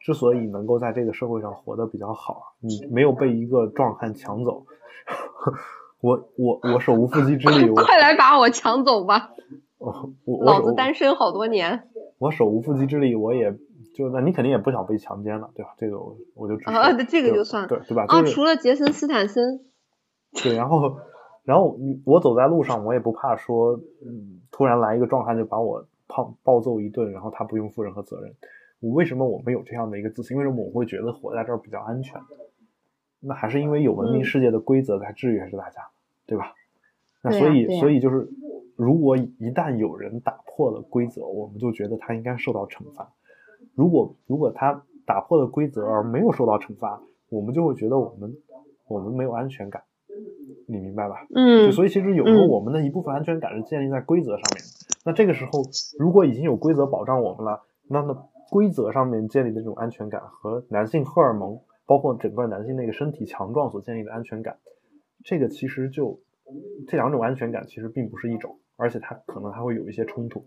[0.00, 4.66] 之所以能够在这个社会上活得比较好，你没有被一个壮汉抢走，
[6.02, 9.30] 我我我手无缚鸡之力， 快来把我抢走吧！
[9.78, 11.88] 我我老子单身好多年。
[12.18, 13.54] 我手无缚鸡之力，我也
[13.94, 15.74] 就那你肯定也不想被强奸了，对吧？
[15.78, 18.04] 这个我我就啊，这个就算了对对吧？
[18.08, 19.60] 啊，除了杰森斯坦森。
[20.42, 20.98] 对，然后
[21.44, 28.34] 然后我走在路上，我也不怕说，嗯，突然来一个壮汉就把我胖暴揍一顿，然后他不用负任何责任。
[28.80, 30.36] 我为什么我们有这样的一个自信？
[30.36, 32.20] 为什么我会觉得活在这儿比较安全？
[33.20, 35.80] 那还是因为有文明世界的规则在制约着大家，
[36.26, 36.52] 对吧？
[37.22, 38.28] 那所以所以就是，
[38.76, 43.12] 如果一旦有人打破了规则，我们就觉得他应该受到惩罚。
[43.74, 48.36] 如果如果他打破了规则而没有受到惩罚，我们就会觉得我们
[48.86, 49.82] 我们没有安全感。
[50.68, 51.26] 你明白吧？
[51.34, 51.72] 嗯。
[51.72, 54.62] 所以其实有时候我们的一部分安全感是建立在规则上面。
[55.04, 55.62] 那这个时候，
[55.98, 58.28] 如果已经有规则保障我们了，那么。
[58.48, 64.56] 规则上面建立的这种安全感和男性荷尔蒙，包括整个男性那个身体强壮所建立的安全感，
[65.24, 66.20] 这个其实就
[66.86, 70.44] 这两种安全感其实并不是一种，而且它可能还会有一些冲突。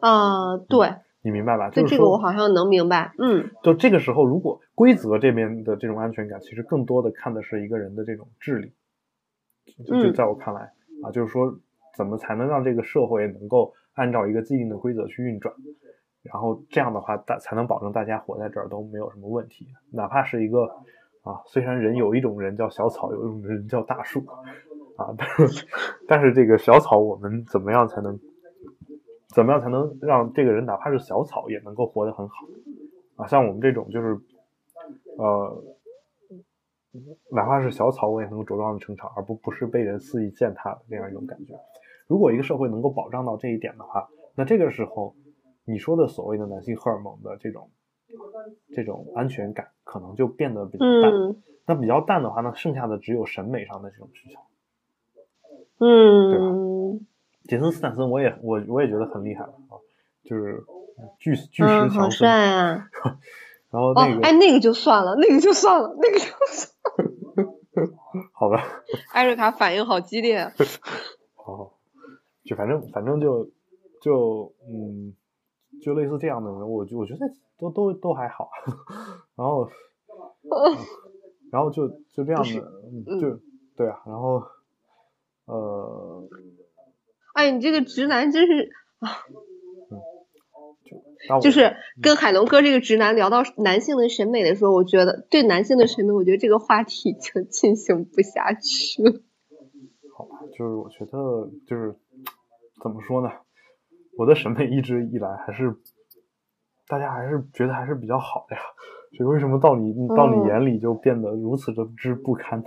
[0.00, 1.70] 啊，对，你明白吧？
[1.70, 3.12] 就这个我好像能明白。
[3.18, 8.72] 嗯，就这个时候，如果规则这边的这种安全感，其实更多的看的是一个人的这种智力。
[9.86, 10.72] 就就在我看来
[11.02, 11.58] 啊，就是说
[11.96, 15.54] 怎么才能让这个社会能够按照一个既定的规则去运转。
[16.22, 19.68] 然后这样的话，大才能保证大家活在这儿都没有什么问题。
[19.92, 20.64] 哪怕是一个
[21.22, 24.24] 啊，虽然人有一种人叫小草，有一种人叫大树
[24.96, 25.66] 啊，但是
[26.08, 28.18] 但是这个小草，我们怎么样才能
[29.34, 32.46] 怎么样才能让这个人哪怕是小草也能够活得很好
[33.16, 33.26] 啊？
[33.26, 34.18] 像我们这种就是
[35.18, 35.62] 呃，
[37.30, 41.54] 哪怕是小草，我也能够茁壮的成长，而不不是被人肆意践踏的那样一种感觉。
[42.06, 45.14] 如果一个社会能够保障到这一点的话，那这个时候。
[45.68, 47.68] 你说的所谓的男性荷尔蒙的这种
[48.72, 51.12] 这种安全感，可能就变得比较淡。
[51.66, 54.38] 那比较淡的话，那剩下的只有审美上的这种需求。
[55.78, 56.46] 嗯，对吧？
[57.44, 59.50] 杰森斯坦森，我也我我也觉得很厉害啊，
[60.24, 60.64] 就是
[61.18, 62.88] 巨巨石强森啊。
[63.70, 67.54] 然后那个，哎，那个就算了，那个就算了，那个就算了。
[68.32, 68.62] 好吧。
[69.12, 70.50] 艾瑞卡反应好激烈。
[71.36, 71.72] 好，
[72.44, 73.50] 就反正反正就
[74.00, 75.14] 就嗯。
[75.82, 78.48] 就类似这样的人，我我觉得都都都还好，
[79.36, 79.68] 然后，
[81.52, 83.38] 然后就就这样的，就
[83.76, 84.42] 对啊，然后，
[85.46, 86.28] 呃，
[87.34, 89.10] 哎，你这个直男真是啊，
[91.40, 99.12] 就就是跟海龙哥这个直男聊到男性的审美的时候，我觉得对男性的审美，我觉得这个话题已经进行不下去了。
[100.16, 101.94] 好吧，就是我觉得就是
[102.82, 103.30] 怎么说呢？
[104.16, 105.76] 我的审美一直以来还是，
[106.88, 108.62] 大家还是觉得还是比较好的呀。
[109.18, 112.64] 就为什么到你到你眼里就变得如此的之不堪？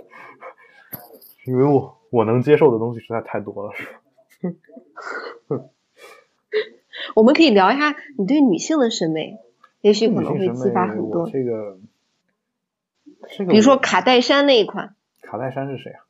[1.46, 3.72] 因为我我能接受的东西实在太多了。
[7.14, 9.38] 我们可以聊一下你对女性的审美，
[9.80, 11.28] 也许可能会激发很多。
[11.30, 11.78] 这个，
[13.28, 14.94] 这个，比如说卡戴珊那一款。
[15.22, 16.04] 卡戴珊是谁啊？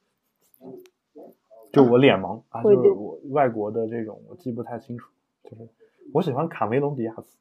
[1.73, 5.09] 就我脸盲啊，就是我外国的这种我记不太清楚。
[5.45, 5.69] 就是
[6.13, 7.39] 我喜欢卡梅隆·迪亚斯，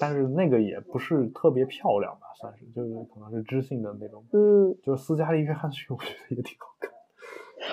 [0.00, 4.24] 但是那个也不是特别漂亮吧，算是就是可能是知性的那种。
[4.32, 6.90] 嗯，就是斯嘉丽·约翰逊，我觉得也挺好看。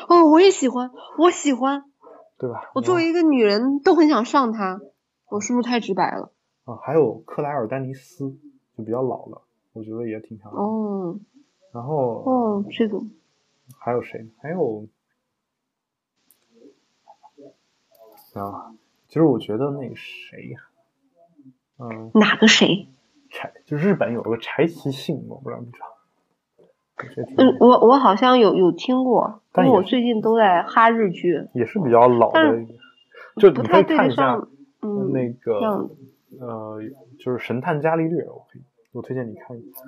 [0.09, 1.83] 哦，我也喜欢，我喜欢，
[2.37, 2.71] 对吧？
[2.73, 4.81] 我作为一个女人都很想上他，
[5.29, 6.31] 我是不是太直白了？
[6.65, 8.35] 啊，还有克莱尔·丹尼斯，
[8.77, 9.41] 就比较老了，
[9.73, 10.63] 我觉得也挺漂亮。
[10.63, 11.19] 哦，
[11.71, 12.99] 然后哦，这个
[13.79, 14.27] 还有谁？
[14.41, 14.87] 还有。
[18.33, 18.75] 啊，
[19.07, 20.59] 其实我觉得那个谁呀，
[21.79, 22.87] 嗯，哪个谁？
[23.29, 25.85] 柴就日本有个柴崎幸，我不知道你知道。
[27.37, 31.47] 嗯，我我好像有有听过，因为我最近都在哈日剧。
[31.53, 32.65] 也是比较老的，
[33.37, 34.47] 就不太对得上。
[34.81, 35.89] 嗯，那个
[36.39, 36.81] 呃，
[37.19, 38.61] 就是《神探伽利略》，我可以，
[38.93, 39.81] 我推荐你看一下。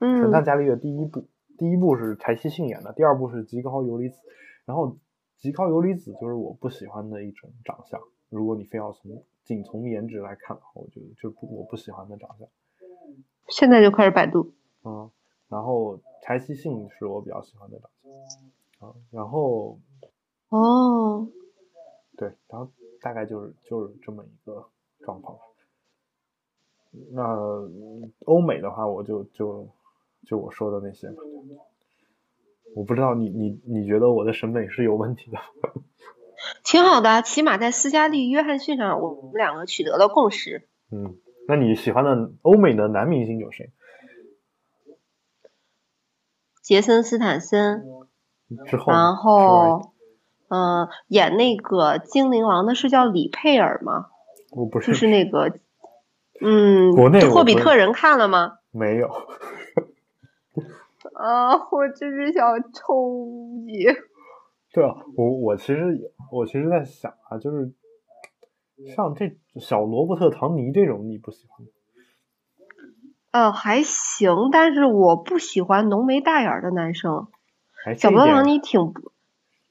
[0.00, 4.16] 嗯，《神探伽利略》第一部，第一部是柴崎幸演的，第二部是吉高由里子，
[4.64, 4.96] 然后。
[5.38, 8.00] 吉高游离子就是我不喜欢的一种长相。
[8.30, 12.46] 如果你非要从仅从颜值来看的话，我觉得就不我不喜欢的长相。
[13.48, 14.52] 现在就开始百度。
[14.82, 15.08] 嗯，
[15.48, 18.88] 然后柴崎幸是我比较喜欢的长相。
[18.88, 19.78] 啊，然后
[20.48, 21.28] 哦，
[22.16, 22.68] 对，然后
[23.00, 24.66] 大概就是就是这么一个
[25.00, 25.38] 状况。
[27.12, 27.22] 那
[28.24, 29.68] 欧美的话，我就就
[30.24, 31.22] 就我说的那些嘛。
[32.74, 35.38] 我不知道你你你觉得我的审美是有问题的？
[36.64, 40.68] 挺好的，起码在斯嘉丽·约翰逊上，我们两个取得了共识。
[40.90, 41.16] 嗯，
[41.48, 43.70] 那你喜欢的欧美的男明星有谁？
[46.62, 47.84] 杰森·斯坦森。
[48.66, 48.92] 之后。
[48.92, 49.92] 然后，
[50.48, 54.06] 嗯，演那个精灵王的是叫李佩尔吗？
[54.52, 55.58] 我不是，就是那个，
[56.40, 58.58] 嗯，国内霍比特人看了吗？
[58.70, 59.08] 没有。
[61.14, 63.18] 啊，我真是想抽
[63.66, 63.84] 你！
[64.72, 67.72] 对啊，我我其实我其实在想啊，就是
[68.94, 71.72] 像这小罗伯特·唐尼这种，你不喜欢吗？
[73.32, 77.28] 呃，还行，但是我不喜欢浓眉大眼的男生。
[77.96, 78.80] 小罗伯特·唐尼挺，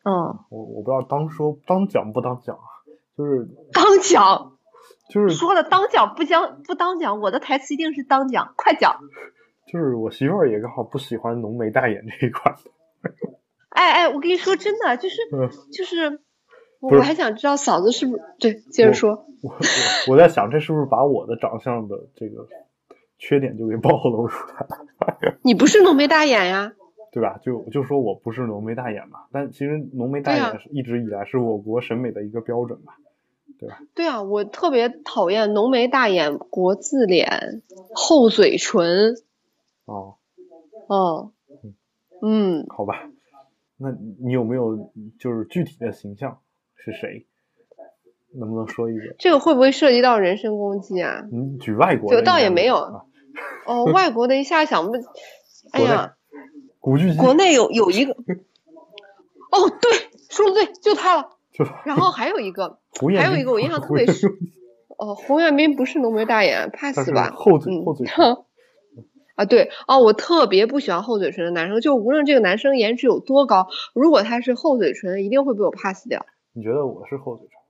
[0.04, 2.68] 嗯，我我不知道当说当讲不当讲啊，
[3.18, 4.58] 就是当讲，
[5.10, 9.00] 就是说了当讲不讲不当讲，我的台词一定是当讲，快讲。
[9.68, 12.56] 就是我媳妇儿也刚好不喜欢浓眉大眼这一款。
[13.70, 15.16] 哎哎，我跟你说真的，就是
[15.74, 16.22] 就是，
[16.90, 18.54] 我还想知道嫂子是不是对？
[18.72, 19.26] 接着说。
[19.42, 22.48] 我我我在想，这是不是把我的长相的这个
[23.20, 25.36] 缺点就给暴露出来了？
[25.44, 26.74] 你不是浓眉大眼呀？
[27.12, 27.40] 对吧？
[27.42, 32.98] 就就说我不是浓眉大眼嘛，但其实浓眉大眼一直以来是我国审美的一个标准吧，
[33.60, 33.80] 对吧？
[33.94, 37.62] 对啊，我特别讨厌浓眉大眼、国字脸、
[37.94, 39.16] 厚嘴唇。
[39.86, 40.16] 哦。
[40.88, 41.32] 哦。
[42.22, 42.66] 嗯。
[42.70, 43.10] 好吧。
[43.78, 46.40] 那你有没有就是具体的形象
[46.86, 47.26] 是谁？
[48.38, 49.16] 能不能说一个？
[49.18, 51.24] 这个会不会涉及到人身攻击啊？
[51.32, 52.76] 你举外国的，倒也没有。
[53.66, 54.94] 哦，外国的一下想不，
[55.72, 56.16] 哎呀，
[56.80, 57.18] 古巨基。
[57.18, 58.14] 国内有有一个，
[59.52, 61.30] 哦，对，说的对，就他了。
[61.52, 61.66] 就。
[61.86, 62.80] 然后还有一个，
[63.18, 64.30] 还有一个我印象特别深。
[64.98, 67.32] 哦，洪彦斌不是浓眉大眼，pass 吧。
[67.36, 68.06] 厚嘴，厚嘴。
[69.36, 76.26] 啊，对哦，我特别不喜欢厚嘴唇的男生，就无论这个男生颜值有多高，如果他是厚嘴唇，一定会被我 pass 掉。
[76.56, 77.58] 你觉得我是厚嘴唇？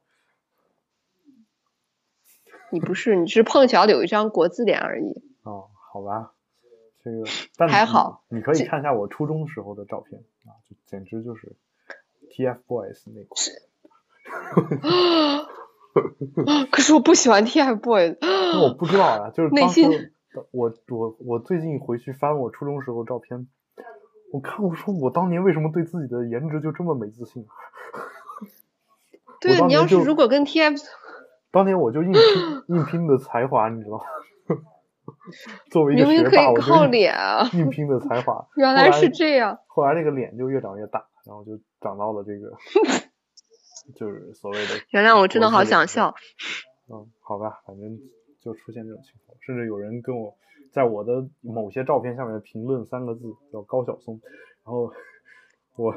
[2.69, 5.23] 你不是，你是碰巧有一张国字脸而已。
[5.43, 6.33] 哦，好吧，
[7.03, 7.25] 这个
[7.67, 11.55] 还好，你可以看一下我初中时候的照片啊，就简直就是
[12.29, 13.36] TFBOYS 那款。
[16.69, 18.17] 可是我不喜欢 TFBOYS。
[18.61, 20.11] 我不知道啊，就是内心。
[20.51, 23.47] 我我我最近回去翻我初中时候照片，
[24.31, 27.47] 我看我说我当年为什么对自己的颜值就这么没自信？
[29.45, 30.81] 对你要是如果跟 TF，
[31.51, 32.21] 当年我就硬拼
[32.75, 34.03] 硬拼的才华，你知道吗？
[35.71, 37.47] 作为一个学霸，我靠脸啊！
[37.53, 39.59] 硬拼的才华， 原来是这样。
[39.67, 42.51] 后来那个脸就越长越大，然后就长到了这个，
[43.95, 44.73] 就是所谓的。
[44.89, 46.15] 原谅我真的好想笑。
[46.91, 47.97] 嗯，好吧，反正
[48.41, 49.37] 就出现这种情况。
[49.41, 50.35] 甚至有人跟我
[50.71, 53.21] 在我的某些照片下面评论三个字
[53.53, 54.19] 叫高晓松，
[54.65, 54.91] 然后
[55.75, 55.93] 我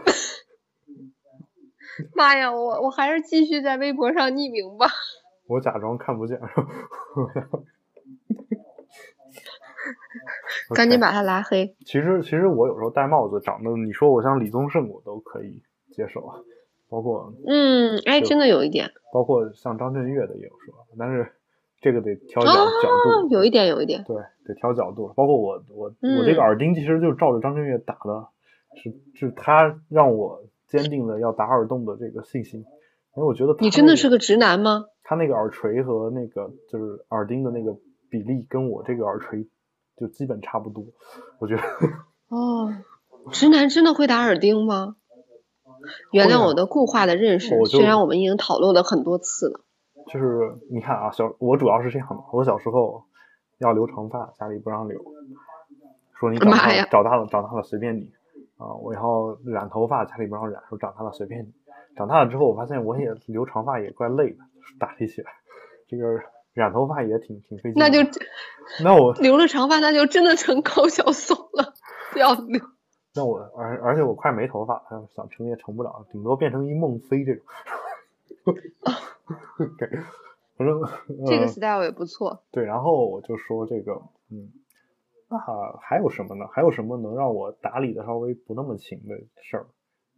[2.15, 4.87] 妈呀，我我还是继续在微博上匿名吧。
[5.47, 6.39] 我假装看不见，
[10.75, 11.75] 赶紧把他拉黑。
[11.85, 16.39] 其实其实我有时候戴帽子长得，你说我像李宗盛，我都可以接受啊。
[16.89, 18.91] 包括嗯，哎，真的有一点。
[19.13, 21.33] 包括像张震岳的也有说，但是。
[21.81, 25.13] 这个得挑角角度，有一点，有一点，对，得挑角度。
[25.15, 28.27] 包括我，我，我这个耳钉其实就照着张震岳打的，
[28.75, 32.61] 是，是他让我坚定了要打耳洞的这个信心。
[33.17, 34.85] 因为我觉得你真的是个直男吗？
[35.03, 37.77] 他那个耳垂和那个就是耳钉的那个
[38.11, 39.49] 比例跟我这个耳垂
[39.97, 40.85] 就基本差不多，
[41.41, 41.63] 我觉得。
[42.29, 42.73] 哦，
[43.33, 44.97] 直男真的会打耳钉吗？
[46.13, 49.61] 原谅我的固化的认识，虽然我们已经讨论了很多次了。
[50.13, 53.05] 就是你看啊，小我主要是这样的，我小时候
[53.59, 55.01] 要留长发，家里不让留，
[56.19, 58.11] 说你长大了长大了长大了随便你
[58.59, 61.53] 啊，我要染头发，家里不让染，说长大了随便你。
[61.97, 64.39] 长大了之后，我发现我也留长发也怪累的，
[64.79, 65.31] 打理起来，
[65.89, 66.21] 这个
[66.53, 67.75] 染头发也挺挺费劲。
[67.77, 67.99] 那就
[68.85, 71.75] 那我留了长发，那就真的成高晓松了，
[72.13, 72.61] 不要留。
[73.15, 74.83] 那我而而且我快没头发，
[75.17, 77.45] 想成也成不了，顶多变成一孟非这种。
[79.77, 79.89] 对，
[80.57, 80.81] 反正
[81.27, 82.43] 这个 style 也不错。
[82.51, 84.01] 对，然后我就说这个，
[84.31, 84.51] 嗯，
[85.29, 85.39] 那
[85.81, 86.47] 还有什么呢？
[86.51, 89.67] 还有什么能让我打理的稍微不那么勤的事儿，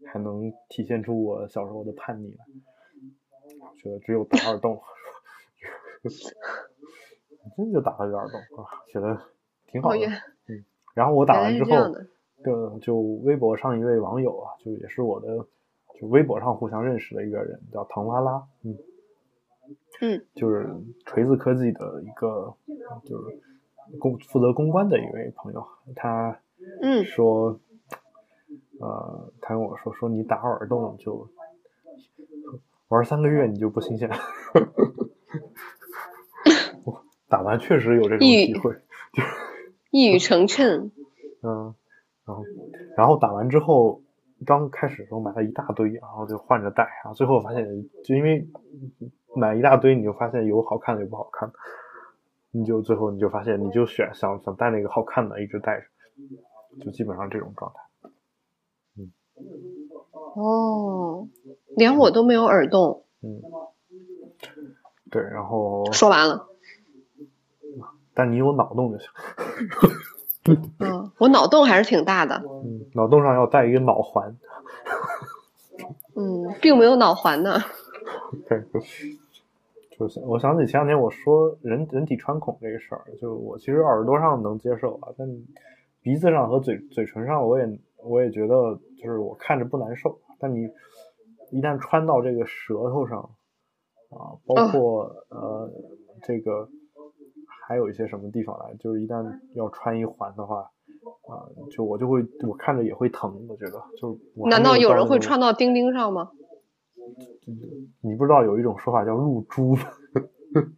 [0.07, 2.45] 还能体现出我小时候的叛逆来？
[3.61, 4.81] 我觉得只有打耳洞，
[7.57, 9.21] 真就打了个耳洞啊，觉得
[9.67, 9.99] 挺好的。
[10.47, 11.71] 嗯，然后我打完之后，
[12.45, 15.47] 就就微博上一位网友啊，就也是我的。
[16.01, 18.79] 就微博上互相认识的一个人叫唐拉拉，嗯，
[20.01, 20.67] 嗯，就是
[21.05, 22.55] 锤子科技的一个，
[23.05, 23.39] 就是
[23.99, 25.67] 公负责公关的一位朋友，
[25.97, 26.39] 他，
[26.83, 27.59] 嗯，说，
[28.81, 31.29] 呃，他跟我说说你打耳洞就
[32.89, 34.09] 玩三个月你就不新鲜，
[36.85, 38.77] 我打完确实有这种体会，
[39.91, 40.91] 一语成谶，
[41.43, 41.75] 嗯，
[42.27, 42.45] 然后
[42.97, 44.03] 然后打完之后。
[44.47, 47.63] 刚开始的时候买了一大堆，然后就换着戴，然后最后发现，
[48.03, 48.49] 就因为
[49.37, 51.55] 买一大堆，你就发现有好看的有不好看的，
[52.53, 58.11] 你就最后你就发现，你就选想想戴那个好看的，一直戴着，就基本上这种状态。
[58.99, 59.13] 嗯。
[60.35, 61.29] 哦，
[61.77, 63.05] 连我都没有耳洞。
[63.23, 63.41] 嗯。
[65.11, 65.91] 对，然后。
[65.93, 66.49] 说完了。
[68.13, 69.09] 但你有脑洞就行。
[70.79, 72.43] 嗯，我脑洞还是挺大的。
[72.65, 74.37] 嗯，脑洞上要带一个脑环。
[76.17, 77.59] 嗯，并没有脑环呢。
[78.49, 78.65] 对，
[80.01, 85.29] 就是我想起前两天我说人人体穿孔这个事儿，就我其实耳朵上能接受啊，但
[86.01, 90.19] 鼻子上和嘴嘴唇上，我也我也觉得就是我看着不难受。
[90.39, 90.71] 但你
[91.51, 93.19] 一旦穿到这个舌头上
[94.09, 95.71] 啊，包括呃
[96.23, 96.67] 这个。
[97.69, 99.25] 还有一些什么地方来，就是一旦
[99.55, 100.63] 要穿一环的话，
[101.29, 104.19] 啊，就我就会我看着也会疼，我觉得就。
[104.49, 106.33] 难道有人会穿到钉钉上吗？
[108.01, 109.83] 你不知道有一种说法叫入珠吗？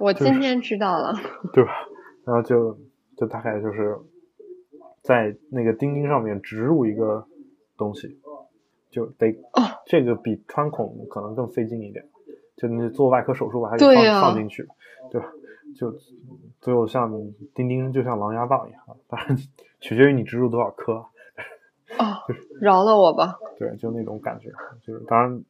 [0.00, 1.14] 我今天知道了。
[1.52, 1.70] 对吧？
[2.24, 2.78] 然后就
[3.16, 3.98] 就大概就是
[5.02, 7.26] 在那个钉钉上面植入一个
[7.76, 8.20] 东西，
[8.90, 9.36] 就得
[9.86, 12.08] 这个比穿孔可能更费劲一点，
[12.56, 14.66] 就你做外科手术把它给放放进去，
[15.10, 15.32] 对吧？
[15.76, 15.92] 就
[16.60, 17.10] 最后像
[17.54, 19.36] 钉钉，就像狼牙棒一样，当然
[19.80, 21.04] 取决于你植入多少颗。
[21.98, 22.20] 啊，
[22.60, 23.38] 饶了我吧。
[23.58, 24.50] 对，就那种感觉，
[24.82, 25.44] 就是当然，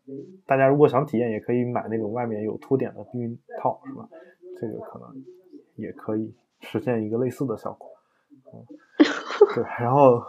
[0.47, 4.09] 大家如果想体验，也可以买那种外面有凸点的避孕套，是吧？
[4.61, 5.09] 这个可能
[5.77, 7.89] 也可以实现一个类似的效果。
[8.53, 8.65] 嗯，
[9.55, 10.23] 对，然后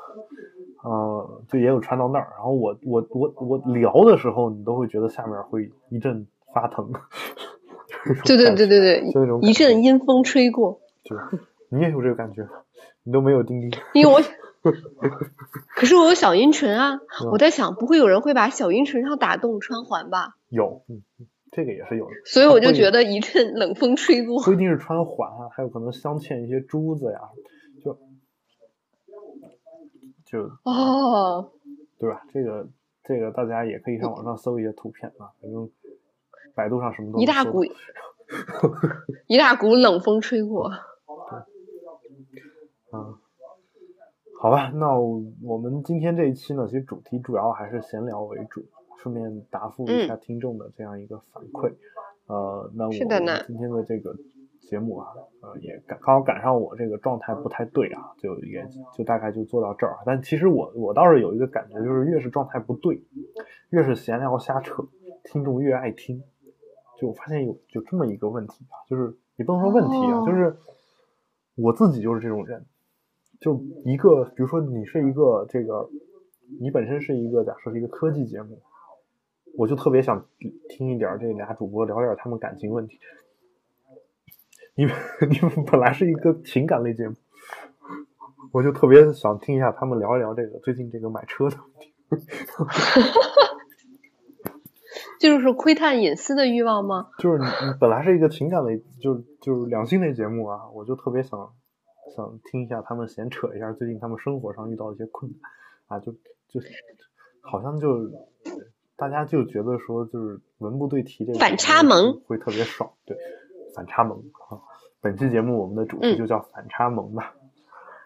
[0.84, 6.92] 呃，就也有穿到那儿，然后我我我我聊的时候，你都会觉得下面会一阵发疼。
[8.26, 10.80] 对对对对对，就那种一阵阴风吹过。
[11.04, 11.18] 对，
[11.70, 12.48] 你也有这个感觉，
[13.04, 13.72] 你都没有钉钉。
[13.94, 14.20] 因为我，
[15.76, 17.00] 可是我有小阴唇啊！
[17.32, 20.36] 我在想，不会有人会把小阴唇上打洞穿环吧？
[20.50, 21.04] 有，嗯，
[21.52, 22.12] 这个也是有的。
[22.26, 24.42] 所以我就觉得一阵冷风吹过。
[24.44, 27.20] 不一定是穿环啊，还有可能镶嵌一些珠子呀，
[27.84, 28.00] 就
[30.26, 31.52] 就哦，
[32.00, 32.24] 对吧？
[32.34, 32.68] 这个
[33.04, 35.70] 这个大家也可以上网上搜一些图片啊，反正。
[36.56, 37.66] 百度上什么都一大股，
[39.26, 40.70] 一大股冷风吹过。
[40.70, 41.40] 对
[42.94, 43.18] 嗯，
[44.44, 48.62] 好吧，那我们今天这一期呢，其实主题主要还是闲聊为主，
[48.98, 51.72] 顺便答复一下听众的这样一个反馈。
[52.28, 53.00] 呃，那我们
[53.48, 54.14] 今天的这个
[54.60, 55.08] 节目啊，
[55.40, 59.96] 呃，也赶刚好赶上我这个状态不太对啊，就也就大概就做到这儿。
[60.06, 63.02] 但其实我我倒是有一个感觉，就是越是状态不对，
[63.70, 64.84] 越是闲聊瞎扯，
[65.24, 66.22] 听众越爱听。
[67.00, 70.58] 就我发现有有这么一个问题啊，就是也不能说问题啊，就是
[71.56, 72.66] 我自己就是这种人，
[73.44, 75.90] 就一个比如说你是一个这个，
[76.62, 78.62] 你本身是一个假设是一个科技节目，
[79.58, 80.26] 我就特别想
[80.70, 82.98] 听一点这俩主播聊点他们感情问题。
[84.76, 84.96] 你们
[85.30, 87.16] 你们本来是一个情感类节目，
[88.54, 91.94] 我就特别想听一下他们聊一聊这个最近这个买车的问题。
[95.20, 97.10] 就是窥探隐私的欲望吗？
[97.20, 101.54] 就是你，你本来是一个情感类，就是就是两性类节目啊，我就特别想
[102.16, 105.52] 想听一下他们闲扯一下最近他们生活上遇到一些困难
[105.88, 106.12] 啊，就
[106.48, 106.60] 就
[107.42, 108.12] 好像就
[108.96, 113.18] 大家就觉得说就是文不对题这个反差萌会特别爽，对，
[113.76, 114.62] 反差萌啊。
[115.02, 117.36] 本期节目我们的主题就叫反差萌吧。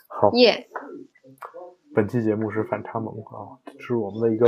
[0.07, 0.67] 好，耶。
[1.93, 4.47] 本期节目是反差萌啊，是我们的一个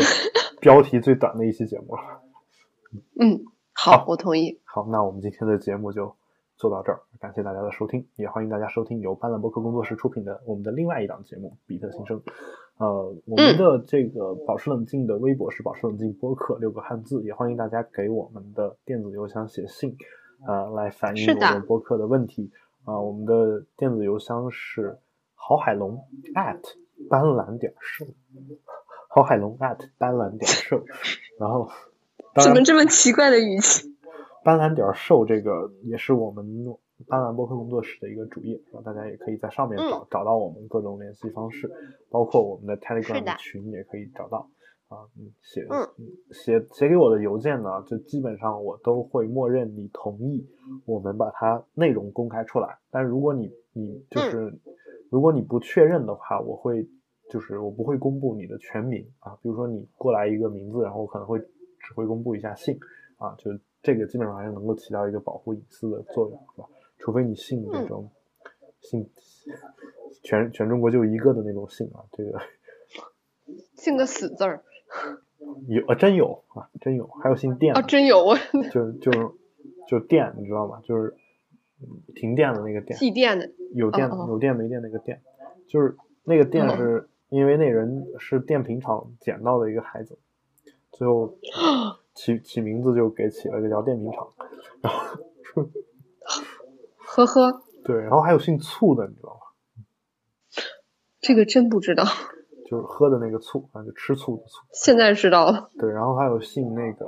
[0.59, 2.21] 标题最短的一期节目了。
[3.19, 4.59] 嗯，好，我同意。
[4.63, 6.15] 好，那我们今天的节目就
[6.59, 12.19] 做到这儿，感谢大家的收听，也欢迎大家收听由斑斓博客工作室出品的我们的另外一档节目《比特新生》。
[12.79, 19.95] 呃，我们的这个保持冷静的微博是保持冷静播客六个汉字，也欢迎大家给我们的电子邮箱写信，
[20.45, 22.51] 呃，来反映我们播客的问题。
[22.83, 24.99] 啊，我们的电子邮箱是
[25.35, 25.97] 郝海龙
[26.35, 26.59] at
[27.09, 28.05] 斑斓点社，
[29.07, 30.83] 郝海龙 at 斑斓点社，
[31.39, 31.69] 然后。
[32.43, 33.88] 怎么这么奇怪的语气？
[34.43, 36.45] 斑斓点瘦这个也是我们
[37.07, 41.69] 斑斓播客工作室的一个主页，然后大家也可以在上面找找到我们各种联系方式，
[42.09, 44.49] 包括我们的 Telegram 群也可以找到。
[44.87, 45.05] 啊，
[45.41, 45.67] 写
[46.31, 50.47] 写写给我的邮件呢，就基本上我都会默认你同意，
[50.85, 52.77] 我们把它内容公开出来。
[52.89, 54.51] 但如果你你就是
[55.11, 56.87] 如果你不确认的话，我会
[57.29, 59.37] 就是我不会公布你的全名啊。
[59.43, 61.39] 比如说你过来一个名字，然后我可能会。
[61.81, 62.77] 只会公布一下姓，
[63.19, 63.51] 啊，就
[63.83, 66.67] 这个基本上还是能够起到一个保护隐私的作用，是吧？
[66.97, 68.09] 除非你信这种
[68.81, 69.07] 姓
[70.23, 72.39] 全全中国就一个的那种信啊，这个
[73.75, 74.63] 信个死字儿。
[75.67, 78.35] 有啊，真有啊，真有，还有姓电啊，真有我。
[78.71, 79.11] 就就
[79.87, 80.81] 就电，你知道吗？
[80.83, 81.15] 就是
[82.15, 82.97] 停电的那个电。
[82.97, 83.49] 祭电的。
[83.73, 85.21] 有电有电没电那个电，
[85.67, 90.17] 就是那个电是因为那人是电瓶厂捡到的一个孩子，
[90.91, 91.37] 最后
[92.13, 94.27] 起起名字就给起了个叫电瓶厂，
[94.81, 94.99] 然后
[96.97, 97.63] 呵呵。
[97.83, 99.39] 对，然后还有姓醋的，你知道吗？
[101.21, 102.03] 这个真不知道。
[102.65, 104.59] 就是喝的那个醋啊，就吃醋的醋。
[104.73, 105.71] 现在知道了。
[105.79, 107.05] 对，然后还有姓那个，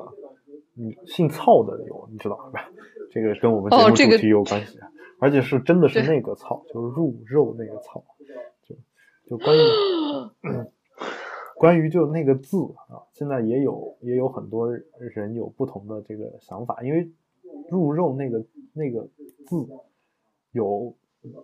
[0.76, 2.68] 嗯，姓操的有，你知道吧？
[3.12, 4.80] 这个跟我们节目主题有关系，
[5.20, 8.04] 而且是真的是那个操，就是入肉那个操，
[8.64, 8.76] 就
[9.30, 9.60] 就关于
[11.62, 12.58] 关于就那个字
[12.90, 17.12] 啊，现在也有也有很多人有不同的这个想法，因为
[17.70, 18.44] 入肉那个
[18.74, 19.08] 那个
[19.46, 19.68] 字
[20.52, 20.96] 有。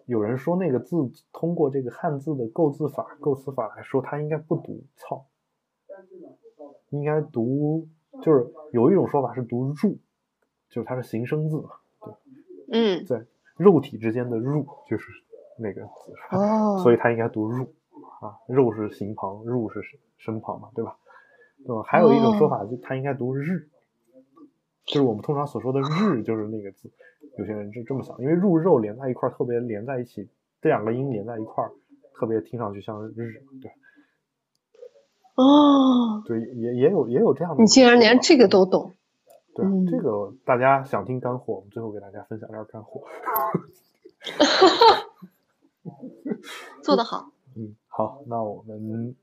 [0.07, 0.95] 有人说那个字
[1.31, 5.23] 通过这个汉字的构字法、构词法来说，它应该不读“操”，
[6.89, 7.87] 应该读
[8.23, 9.99] 就是有一种说法是读“入”，
[10.67, 11.69] 就是它是形声字嘛，
[12.01, 12.13] 对，
[12.71, 13.23] 嗯，在
[13.55, 15.11] 肉体之间的“入”就是
[15.59, 17.71] 那个字，哦，所以它应该读“入”
[18.21, 19.81] 啊，“肉”是形旁，“入”是
[20.17, 20.97] 身旁嘛，对吧？
[21.65, 21.83] 对吧？
[21.85, 23.69] 还有一种说法就它应该读“日”，
[24.85, 26.91] 就是我们通常所说的“日”就是那个字。
[27.37, 30.27] 有些人就这么想，因为入肉连在一块儿，特别连在一起，
[30.59, 31.71] 这两个音连在一块儿，
[32.15, 33.71] 特别听上去像日，对。
[35.35, 36.23] 哦。
[36.25, 37.61] 对，也也有也有这样的。
[37.61, 38.93] 你竟然连这个都懂。
[39.53, 43.03] 对，这个大家想听干货，我们最后给大家分享点干货。
[46.81, 47.31] 做得好。
[47.97, 49.15] 好，那我们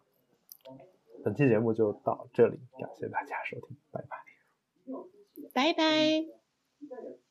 [1.23, 4.17] 本期节目就到这里，感谢大家收听，拜拜。
[5.53, 7.24] 拜拜。